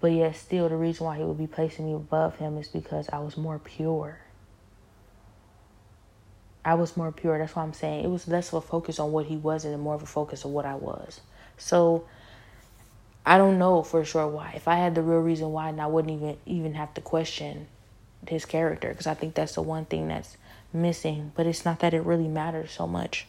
[0.00, 3.08] but yet, still, the reason why he would be placing me above him is because
[3.08, 4.18] I was more pure.
[6.64, 7.38] I was more pure.
[7.38, 9.80] That's why I'm saying it was less of a focus on what he was and
[9.80, 11.20] more of a focus on what I was.
[11.56, 12.06] So
[13.24, 14.52] I don't know for sure why.
[14.54, 17.68] If I had the real reason why, I wouldn't even even have to question
[18.28, 20.36] his character because I think that's the one thing that's
[20.72, 21.32] missing.
[21.34, 23.26] But it's not that it really matters so much.